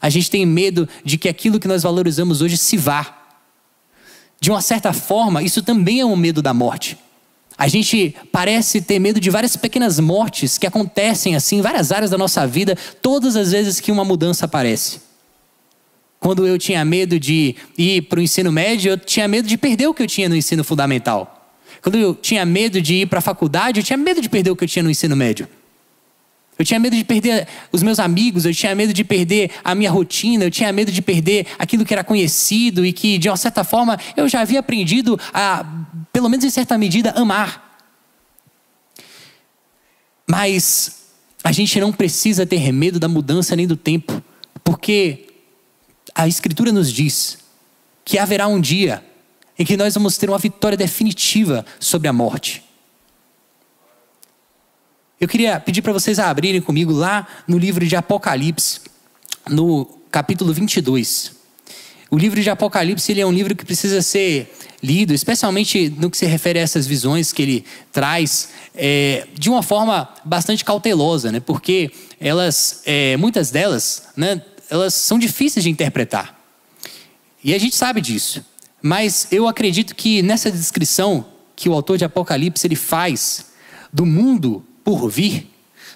A 0.00 0.08
gente 0.08 0.30
tem 0.30 0.46
medo 0.46 0.88
de 1.04 1.18
que 1.18 1.28
aquilo 1.28 1.60
que 1.60 1.68
nós 1.68 1.82
valorizamos 1.82 2.40
hoje 2.40 2.56
se 2.56 2.76
vá. 2.76 3.18
De 4.40 4.50
uma 4.50 4.62
certa 4.62 4.92
forma, 4.92 5.42
isso 5.42 5.62
também 5.62 6.00
é 6.00 6.04
um 6.04 6.16
medo 6.16 6.40
da 6.40 6.54
morte. 6.54 6.96
A 7.58 7.68
gente 7.68 8.14
parece 8.32 8.80
ter 8.80 8.98
medo 8.98 9.20
de 9.20 9.28
várias 9.28 9.54
pequenas 9.54 10.00
mortes 10.00 10.56
que 10.56 10.66
acontecem 10.66 11.36
assim 11.36 11.58
em 11.58 11.60
várias 11.60 11.92
áreas 11.92 12.10
da 12.10 12.16
nossa 12.16 12.46
vida, 12.46 12.74
todas 13.02 13.36
as 13.36 13.52
vezes 13.52 13.80
que 13.80 13.92
uma 13.92 14.04
mudança 14.04 14.46
aparece. 14.46 15.00
Quando 16.18 16.46
eu 16.46 16.58
tinha 16.58 16.82
medo 16.86 17.20
de 17.20 17.54
ir 17.76 18.02
para 18.02 18.18
o 18.18 18.22
ensino 18.22 18.50
médio, 18.50 18.92
eu 18.92 18.98
tinha 18.98 19.28
medo 19.28 19.46
de 19.46 19.58
perder 19.58 19.88
o 19.88 19.94
que 19.94 20.02
eu 20.02 20.06
tinha 20.06 20.28
no 20.28 20.36
ensino 20.36 20.64
fundamental. 20.64 21.54
Quando 21.82 21.96
eu 21.96 22.14
tinha 22.14 22.46
medo 22.46 22.80
de 22.80 22.94
ir 22.94 23.06
para 23.06 23.18
a 23.18 23.22
faculdade, 23.22 23.80
eu 23.80 23.84
tinha 23.84 23.96
medo 23.96 24.22
de 24.22 24.28
perder 24.30 24.50
o 24.50 24.56
que 24.56 24.64
eu 24.64 24.68
tinha 24.68 24.82
no 24.82 24.90
ensino 24.90 25.14
médio. 25.14 25.46
Eu 26.60 26.64
tinha 26.64 26.78
medo 26.78 26.94
de 26.94 27.02
perder 27.02 27.48
os 27.72 27.82
meus 27.82 27.98
amigos, 27.98 28.44
eu 28.44 28.52
tinha 28.52 28.74
medo 28.74 28.92
de 28.92 29.02
perder 29.02 29.50
a 29.64 29.74
minha 29.74 29.90
rotina, 29.90 30.44
eu 30.44 30.50
tinha 30.50 30.70
medo 30.70 30.92
de 30.92 31.00
perder 31.00 31.46
aquilo 31.58 31.86
que 31.86 31.94
era 31.94 32.04
conhecido 32.04 32.84
e 32.84 32.92
que, 32.92 33.16
de 33.16 33.30
uma 33.30 33.36
certa 33.38 33.64
forma, 33.64 33.98
eu 34.14 34.28
já 34.28 34.42
havia 34.42 34.60
aprendido 34.60 35.18
a, 35.32 35.64
pelo 36.12 36.28
menos 36.28 36.44
em 36.44 36.50
certa 36.50 36.76
medida, 36.76 37.12
amar. 37.12 37.80
Mas 40.28 41.06
a 41.42 41.50
gente 41.50 41.80
não 41.80 41.94
precisa 41.94 42.44
ter 42.44 42.70
medo 42.72 43.00
da 43.00 43.08
mudança 43.08 43.56
nem 43.56 43.66
do 43.66 43.74
tempo, 43.74 44.22
porque 44.62 45.28
a 46.14 46.28
Escritura 46.28 46.70
nos 46.70 46.92
diz 46.92 47.38
que 48.04 48.18
haverá 48.18 48.46
um 48.46 48.60
dia 48.60 49.02
em 49.58 49.64
que 49.64 49.78
nós 49.78 49.94
vamos 49.94 50.18
ter 50.18 50.28
uma 50.28 50.38
vitória 50.38 50.76
definitiva 50.76 51.64
sobre 51.78 52.06
a 52.06 52.12
morte. 52.12 52.62
Eu 55.20 55.28
queria 55.28 55.60
pedir 55.60 55.82
para 55.82 55.92
vocês 55.92 56.18
abrirem 56.18 56.62
comigo 56.62 56.94
lá 56.94 57.28
no 57.46 57.58
livro 57.58 57.86
de 57.86 57.94
Apocalipse, 57.94 58.80
no 59.50 59.84
capítulo 60.10 60.50
22. 60.50 61.32
O 62.10 62.16
livro 62.16 62.42
de 62.42 62.48
Apocalipse 62.48 63.12
ele 63.12 63.20
é 63.20 63.26
um 63.26 63.30
livro 63.30 63.54
que 63.54 63.62
precisa 63.62 64.00
ser 64.00 64.50
lido, 64.82 65.12
especialmente 65.12 65.90
no 65.90 66.10
que 66.10 66.16
se 66.16 66.24
refere 66.24 66.58
a 66.58 66.62
essas 66.62 66.86
visões 66.86 67.34
que 67.34 67.42
ele 67.42 67.64
traz, 67.92 68.48
é, 68.74 69.26
de 69.34 69.50
uma 69.50 69.62
forma 69.62 70.08
bastante 70.24 70.64
cautelosa, 70.64 71.30
né? 71.30 71.38
porque 71.38 71.90
elas, 72.18 72.80
é, 72.86 73.14
muitas 73.18 73.50
delas, 73.50 74.04
né, 74.16 74.40
elas 74.70 74.94
são 74.94 75.18
difíceis 75.18 75.62
de 75.62 75.68
interpretar. 75.68 76.34
E 77.44 77.52
a 77.52 77.58
gente 77.58 77.76
sabe 77.76 78.00
disso. 78.00 78.42
Mas 78.80 79.28
eu 79.30 79.46
acredito 79.46 79.94
que 79.94 80.22
nessa 80.22 80.50
descrição 80.50 81.26
que 81.54 81.68
o 81.68 81.74
autor 81.74 81.98
de 81.98 82.06
Apocalipse 82.06 82.66
ele 82.66 82.74
faz 82.74 83.44
do 83.92 84.06
mundo 84.06 84.64
por 84.90 85.08
vir, 85.08 85.48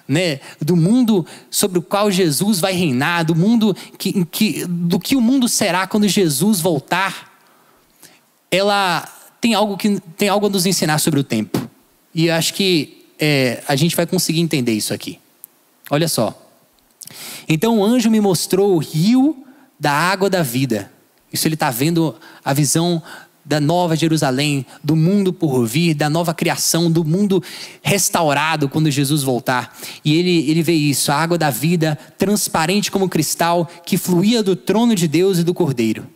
né, 0.07 0.39
do 0.61 0.77
mundo 0.77 1.27
sobre 1.51 1.79
o 1.79 1.83
qual 1.83 2.11
Jesus 2.11 2.61
vai 2.61 2.73
reinar, 2.73 3.25
do 3.25 3.35
mundo 3.35 3.77
que, 3.99 4.25
que, 4.27 4.65
do 4.67 5.01
que 5.01 5.17
o 5.17 5.21
mundo 5.21 5.49
será 5.49 5.87
quando 5.87 6.07
Jesus 6.07 6.61
voltar, 6.61 7.33
ela 8.51 9.09
tem 9.41 9.53
algo 9.53 9.77
que 9.77 9.99
tem 10.17 10.29
algo 10.29 10.47
a 10.47 10.51
nos 10.51 10.65
ensinar 10.65 10.99
sobre 10.99 11.19
o 11.19 11.25
tempo. 11.25 11.69
E 12.15 12.31
acho 12.31 12.55
que 12.55 13.05
é, 13.19 13.65
a 13.67 13.75
gente 13.75 13.97
vai 13.97 14.07
conseguir 14.07 14.41
entender 14.41 14.73
isso 14.73 14.95
aqui. 14.95 15.19
Olha 15.91 16.07
só. 16.07 16.41
Então 17.49 17.79
o 17.79 17.85
anjo 17.85 18.09
me 18.11 18.21
mostrou 18.21 18.77
o 18.77 18.79
rio 18.79 19.45
da 19.79 19.91
água 19.91 20.31
da 20.31 20.43
vida. 20.43 20.91
Isso 21.33 21.49
ele 21.49 21.55
está 21.55 21.69
vendo 21.69 22.15
a 22.45 22.53
visão 22.53 23.03
da 23.45 23.61
nova 23.61 23.95
Jerusalém, 23.95 24.65
do 24.83 24.97
mundo 24.97 25.33
por 25.33 25.67
vir, 25.67 25.95
da 25.95 26.09
nova 26.09 26.33
criação, 26.33 26.91
do 26.91 27.05
mundo 27.05 27.43
restaurado 27.83 28.69
quando 28.69 28.91
Jesus 28.91 29.23
voltar. 29.23 29.77
E 30.05 30.15
ele, 30.15 30.51
ele 30.51 30.63
vê 30.63 30.73
isso, 30.73 31.13
a 31.13 31.17
água 31.17 31.37
da 31.37 31.51
vida, 31.51 31.99
transparente 32.17 32.91
como 32.91 33.09
cristal, 33.09 33.69
que 33.85 33.99
fluía 33.99 34.43
do 34.43 34.57
trono 34.57 34.95
de 34.95 35.07
Deus 35.07 35.39
e 35.39 35.45
do 35.45 35.53
Cordeiro, 35.53 36.07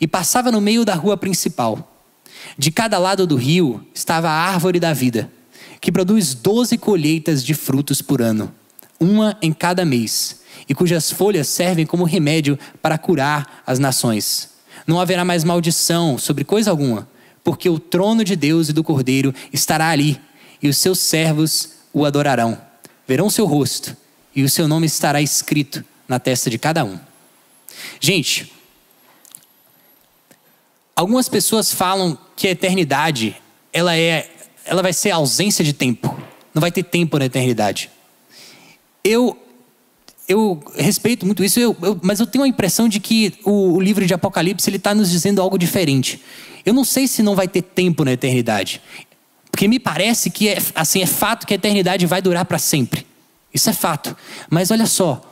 e 0.00 0.06
passava 0.06 0.50
no 0.50 0.60
meio 0.60 0.84
da 0.84 0.94
rua 0.94 1.16
principal. 1.16 1.94
De 2.56 2.70
cada 2.70 2.98
lado 2.98 3.26
do 3.26 3.36
rio 3.36 3.84
estava 3.92 4.28
a 4.28 4.32
árvore 4.32 4.80
da 4.80 4.92
vida, 4.92 5.30
que 5.80 5.92
produz 5.92 6.34
doze 6.34 6.78
colheitas 6.78 7.44
de 7.44 7.52
frutos 7.52 8.00
por 8.00 8.22
ano, 8.22 8.52
uma 8.98 9.36
em 9.42 9.52
cada 9.52 9.84
mês, 9.84 10.40
e 10.68 10.74
cujas 10.74 11.10
folhas 11.10 11.48
servem 11.48 11.84
como 11.84 12.04
remédio 12.04 12.58
para 12.80 12.98
curar 12.98 13.62
as 13.66 13.78
nações 13.78 14.47
não 14.88 14.98
haverá 14.98 15.22
mais 15.22 15.44
maldição 15.44 16.16
sobre 16.16 16.44
coisa 16.44 16.70
alguma, 16.70 17.06
porque 17.44 17.68
o 17.68 17.78
trono 17.78 18.24
de 18.24 18.34
Deus 18.34 18.70
e 18.70 18.72
do 18.72 18.82
Cordeiro 18.82 19.34
estará 19.52 19.90
ali, 19.90 20.18
e 20.62 20.68
os 20.68 20.78
seus 20.78 20.98
servos 20.98 21.74
o 21.92 22.06
adorarão. 22.06 22.58
Verão 23.06 23.28
seu 23.28 23.44
rosto, 23.44 23.94
e 24.34 24.42
o 24.42 24.48
seu 24.48 24.66
nome 24.66 24.86
estará 24.86 25.20
escrito 25.20 25.84
na 26.08 26.18
testa 26.18 26.48
de 26.48 26.58
cada 26.58 26.86
um. 26.86 26.98
Gente, 28.00 28.50
algumas 30.96 31.28
pessoas 31.28 31.70
falam 31.70 32.16
que 32.34 32.48
a 32.48 32.52
eternidade 32.52 33.36
ela 33.70 33.94
é, 33.94 34.30
ela 34.64 34.82
vai 34.82 34.94
ser 34.94 35.10
ausência 35.10 35.62
de 35.62 35.74
tempo. 35.74 36.18
Não 36.54 36.60
vai 36.60 36.72
ter 36.72 36.82
tempo 36.82 37.18
na 37.18 37.26
eternidade. 37.26 37.90
Eu 39.04 39.38
eu 40.28 40.62
respeito 40.76 41.24
muito 41.24 41.42
isso, 41.42 41.58
eu, 41.58 41.74
eu, 41.80 41.98
mas 42.02 42.20
eu 42.20 42.26
tenho 42.26 42.44
a 42.44 42.48
impressão 42.48 42.86
de 42.86 43.00
que 43.00 43.34
o, 43.44 43.72
o 43.72 43.80
livro 43.80 44.04
de 44.04 44.12
Apocalipse 44.12 44.68
ele 44.68 44.76
está 44.76 44.94
nos 44.94 45.10
dizendo 45.10 45.40
algo 45.40 45.58
diferente. 45.58 46.20
Eu 46.66 46.74
não 46.74 46.84
sei 46.84 47.08
se 47.08 47.22
não 47.22 47.34
vai 47.34 47.48
ter 47.48 47.62
tempo 47.62 48.04
na 48.04 48.12
eternidade, 48.12 48.82
porque 49.50 49.66
me 49.66 49.78
parece 49.78 50.30
que 50.30 50.48
é, 50.48 50.58
assim 50.74 51.00
é 51.00 51.06
fato 51.06 51.46
que 51.46 51.54
a 51.54 51.56
eternidade 51.56 52.04
vai 52.04 52.20
durar 52.20 52.44
para 52.44 52.58
sempre. 52.58 53.06
Isso 53.52 53.70
é 53.70 53.72
fato. 53.72 54.14
Mas 54.50 54.70
olha 54.70 54.86
só, 54.86 55.22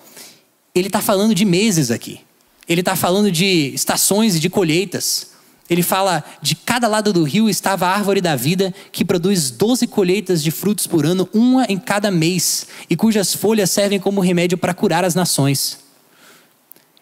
ele 0.75 0.87
está 0.87 1.03
falando 1.03 1.35
de 1.35 1.45
meses 1.45 1.91
aqui. 1.91 2.21
Ele 2.69 2.81
está 2.81 2.97
falando 2.97 3.31
de 3.31 3.73
estações 3.75 4.35
e 4.35 4.41
de 4.41 4.49
colheitas. 4.51 5.29
Ele 5.69 5.83
fala 5.83 6.23
de 6.41 6.55
cada 6.55 6.87
lado 6.87 7.13
do 7.13 7.25
rio 7.25 7.49
estava 7.49 7.87
a 7.87 7.91
árvore 7.95 8.21
da 8.21 8.37
vida, 8.37 8.73
que 8.93 9.05
produz 9.05 9.51
doze 9.51 9.87
colheitas 9.87 10.43
de 10.43 10.51
frutos 10.51 10.87
por 10.87 11.05
ano, 11.05 11.29
uma 11.33 11.65
em 11.69 11.79
cada 11.79 12.11
mês, 12.11 12.69
e 12.89 12.97
cujas 12.97 13.35
folhas 13.35 13.71
servem 13.71 13.99
como 13.99 14.21
remédio 14.21 14.57
para 14.57 14.75
curar 14.75 15.05
as 15.05 15.15
nações. 15.15 15.79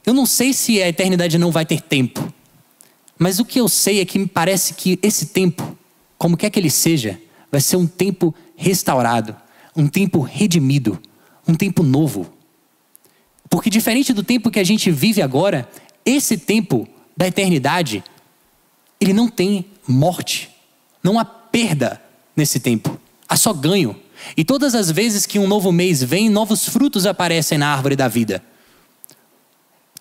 Eu 0.04 0.14
não 0.14 0.24
sei 0.24 0.52
se 0.52 0.82
a 0.82 0.88
eternidade 0.88 1.38
não 1.38 1.50
vai 1.50 1.66
ter 1.66 1.80
tempo, 1.82 2.32
mas 3.18 3.38
o 3.38 3.44
que 3.44 3.60
eu 3.60 3.68
sei 3.68 4.00
é 4.00 4.04
que 4.04 4.18
me 4.18 4.26
parece 4.26 4.74
que 4.74 4.98
esse 5.02 5.26
tempo, 5.26 5.76
como 6.16 6.36
quer 6.36 6.50
que 6.50 6.58
ele 6.58 6.70
seja, 6.70 7.18
vai 7.50 7.60
ser 7.60 7.76
um 7.76 7.86
tempo 7.86 8.34
restaurado, 8.56 9.36
um 9.76 9.86
tempo 9.86 10.20
redimido, 10.20 11.00
um 11.46 11.54
tempo 11.54 11.82
novo. 11.82 12.32
Porque 13.48 13.68
diferente 13.68 14.12
do 14.12 14.22
tempo 14.22 14.50
que 14.50 14.58
a 14.58 14.64
gente 14.64 14.90
vive 14.90 15.20
agora, 15.20 15.68
esse 16.04 16.36
tempo 16.36 16.88
da 17.16 17.26
eternidade 17.26 18.02
ele 19.04 19.12
não 19.12 19.28
tem 19.28 19.66
morte. 19.86 20.50
Não 21.02 21.18
há 21.18 21.24
perda 21.24 22.00
nesse 22.34 22.58
tempo. 22.58 22.98
Há 23.28 23.36
só 23.36 23.52
ganho. 23.52 23.94
E 24.36 24.44
todas 24.44 24.74
as 24.74 24.90
vezes 24.90 25.26
que 25.26 25.38
um 25.38 25.46
novo 25.46 25.70
mês 25.70 26.02
vem, 26.02 26.30
novos 26.30 26.68
frutos 26.68 27.04
aparecem 27.04 27.58
na 27.58 27.68
árvore 27.68 27.94
da 27.94 28.08
vida. 28.08 28.42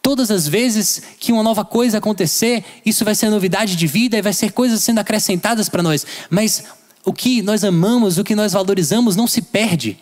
Todas 0.01 0.31
as 0.31 0.47
vezes 0.47 1.01
que 1.19 1.31
uma 1.31 1.43
nova 1.43 1.63
coisa 1.63 1.97
acontecer, 1.97 2.63
isso 2.85 3.05
vai 3.05 3.15
ser 3.15 3.29
novidade 3.29 3.75
de 3.75 3.87
vida 3.87 4.17
e 4.17 4.21
vai 4.21 4.33
ser 4.33 4.51
coisas 4.51 4.81
sendo 4.81 4.99
acrescentadas 4.99 5.69
para 5.69 5.83
nós. 5.83 6.05
Mas 6.29 6.63
o 7.05 7.13
que 7.13 7.41
nós 7.41 7.63
amamos, 7.63 8.17
o 8.17 8.23
que 8.23 8.35
nós 8.35 8.53
valorizamos, 8.53 9.15
não 9.15 9.27
se 9.27 9.41
perde. 9.41 9.97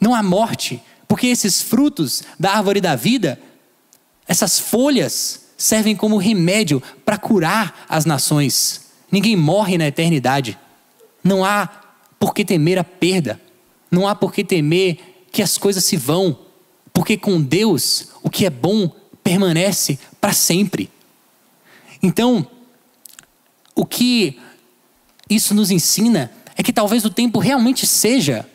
Não 0.00 0.14
há 0.14 0.22
morte. 0.22 0.82
Porque 1.06 1.28
esses 1.28 1.62
frutos 1.62 2.22
da 2.38 2.52
árvore 2.52 2.80
da 2.80 2.96
vida, 2.96 3.38
essas 4.26 4.58
folhas, 4.58 5.45
servem 5.56 5.96
como 5.96 6.16
remédio 6.16 6.82
para 7.04 7.18
curar 7.18 7.86
as 7.88 8.04
nações. 8.04 8.92
Ninguém 9.10 9.36
morre 9.36 9.78
na 9.78 9.86
eternidade. 9.86 10.58
Não 11.22 11.44
há 11.44 11.68
por 12.18 12.34
que 12.34 12.44
temer 12.44 12.78
a 12.78 12.84
perda. 12.84 13.40
Não 13.90 14.06
há 14.06 14.14
por 14.14 14.32
que 14.32 14.44
temer 14.44 15.26
que 15.30 15.42
as 15.42 15.56
coisas 15.56 15.84
se 15.84 15.96
vão. 15.96 16.38
Porque 16.92 17.16
com 17.16 17.40
Deus, 17.40 18.08
o 18.22 18.30
que 18.30 18.46
é 18.46 18.50
bom 18.50 18.90
permanece 19.22 19.98
para 20.20 20.32
sempre. 20.32 20.90
Então, 22.02 22.46
o 23.74 23.84
que 23.84 24.38
isso 25.28 25.54
nos 25.54 25.70
ensina 25.70 26.30
é 26.56 26.62
que 26.62 26.72
talvez 26.72 27.04
o 27.04 27.10
tempo 27.10 27.38
realmente 27.38 27.86
seja 27.86 28.48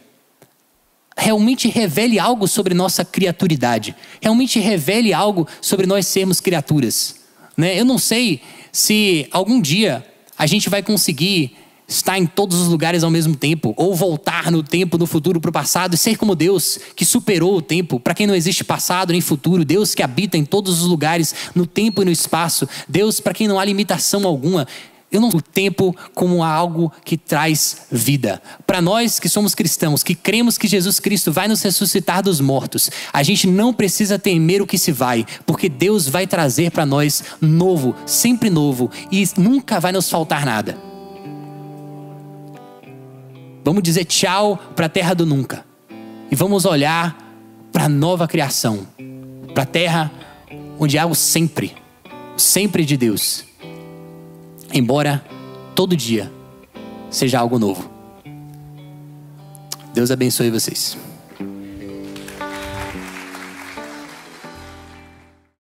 realmente 1.21 1.67
revele 1.67 2.17
algo 2.17 2.47
sobre 2.47 2.73
nossa 2.73 3.05
criaturidade, 3.05 3.95
realmente 4.19 4.59
revele 4.59 5.13
algo 5.13 5.47
sobre 5.61 5.85
nós 5.85 6.07
sermos 6.07 6.39
criaturas. 6.39 7.15
Né? 7.55 7.79
Eu 7.79 7.85
não 7.85 7.99
sei 7.99 8.41
se 8.71 9.27
algum 9.31 9.61
dia 9.61 10.03
a 10.35 10.47
gente 10.47 10.67
vai 10.67 10.81
conseguir 10.81 11.55
estar 11.87 12.17
em 12.17 12.25
todos 12.25 12.59
os 12.59 12.67
lugares 12.69 13.03
ao 13.03 13.11
mesmo 13.11 13.35
tempo, 13.35 13.73
ou 13.77 13.93
voltar 13.93 14.49
no 14.49 14.63
tempo, 14.63 14.97
no 14.97 15.05
futuro, 15.05 15.39
para 15.39 15.49
o 15.49 15.53
passado 15.53 15.93
e 15.93 15.97
ser 15.97 16.17
como 16.17 16.35
Deus, 16.35 16.79
que 16.95 17.05
superou 17.05 17.57
o 17.57 17.61
tempo. 17.61 17.99
Para 17.99 18.15
quem 18.15 18.25
não 18.25 18.33
existe 18.33 18.63
passado 18.63 19.11
nem 19.11 19.21
futuro, 19.21 19.65
Deus 19.65 19.93
que 19.93 20.01
habita 20.01 20.37
em 20.37 20.45
todos 20.45 20.81
os 20.81 20.87
lugares, 20.87 21.35
no 21.53 21.67
tempo 21.67 22.01
e 22.01 22.05
no 22.05 22.11
espaço, 22.11 22.67
Deus 22.87 23.19
para 23.19 23.33
quem 23.33 23.47
não 23.47 23.59
há 23.59 23.65
limitação 23.65 24.25
alguma. 24.25 24.67
Eu 25.11 25.19
não 25.19 25.27
o 25.27 25.41
tempo 25.41 25.93
como 26.15 26.41
algo 26.41 26.89
que 27.03 27.17
traz 27.17 27.87
vida. 27.91 28.41
Para 28.65 28.81
nós 28.81 29.19
que 29.19 29.27
somos 29.27 29.53
cristãos, 29.53 30.03
que 30.03 30.15
cremos 30.15 30.57
que 30.57 30.69
Jesus 30.69 31.01
Cristo 31.01 31.33
vai 31.33 31.49
nos 31.49 31.61
ressuscitar 31.61 32.23
dos 32.23 32.39
mortos, 32.39 32.89
a 33.11 33.21
gente 33.21 33.45
não 33.45 33.73
precisa 33.73 34.17
temer 34.17 34.61
o 34.61 34.67
que 34.67 34.77
se 34.77 34.93
vai, 34.93 35.25
porque 35.45 35.67
Deus 35.67 36.07
vai 36.07 36.25
trazer 36.25 36.71
para 36.71 36.85
nós 36.85 37.25
novo, 37.41 37.93
sempre 38.05 38.49
novo, 38.49 38.89
e 39.11 39.27
nunca 39.35 39.81
vai 39.81 39.91
nos 39.91 40.09
faltar 40.09 40.45
nada. 40.45 40.77
Vamos 43.65 43.83
dizer 43.83 44.05
tchau 44.05 44.57
para 44.75 44.85
a 44.85 44.89
terra 44.89 45.13
do 45.13 45.25
nunca. 45.25 45.65
E 46.31 46.35
vamos 46.35 46.63
olhar 46.63 47.17
para 47.69 47.85
a 47.85 47.89
nova 47.89 48.29
criação, 48.29 48.87
para 49.53 49.63
a 49.63 49.65
terra 49.65 50.09
onde 50.79 50.97
há 50.97 51.05
o 51.05 51.13
sempre, 51.13 51.75
sempre 52.37 52.85
de 52.85 52.95
Deus 52.95 53.50
embora 54.73 55.23
todo 55.75 55.95
dia 55.95 56.31
seja 57.09 57.39
algo 57.39 57.59
novo. 57.59 57.89
Deus 59.93 60.11
abençoe 60.11 60.49
vocês. 60.49 60.97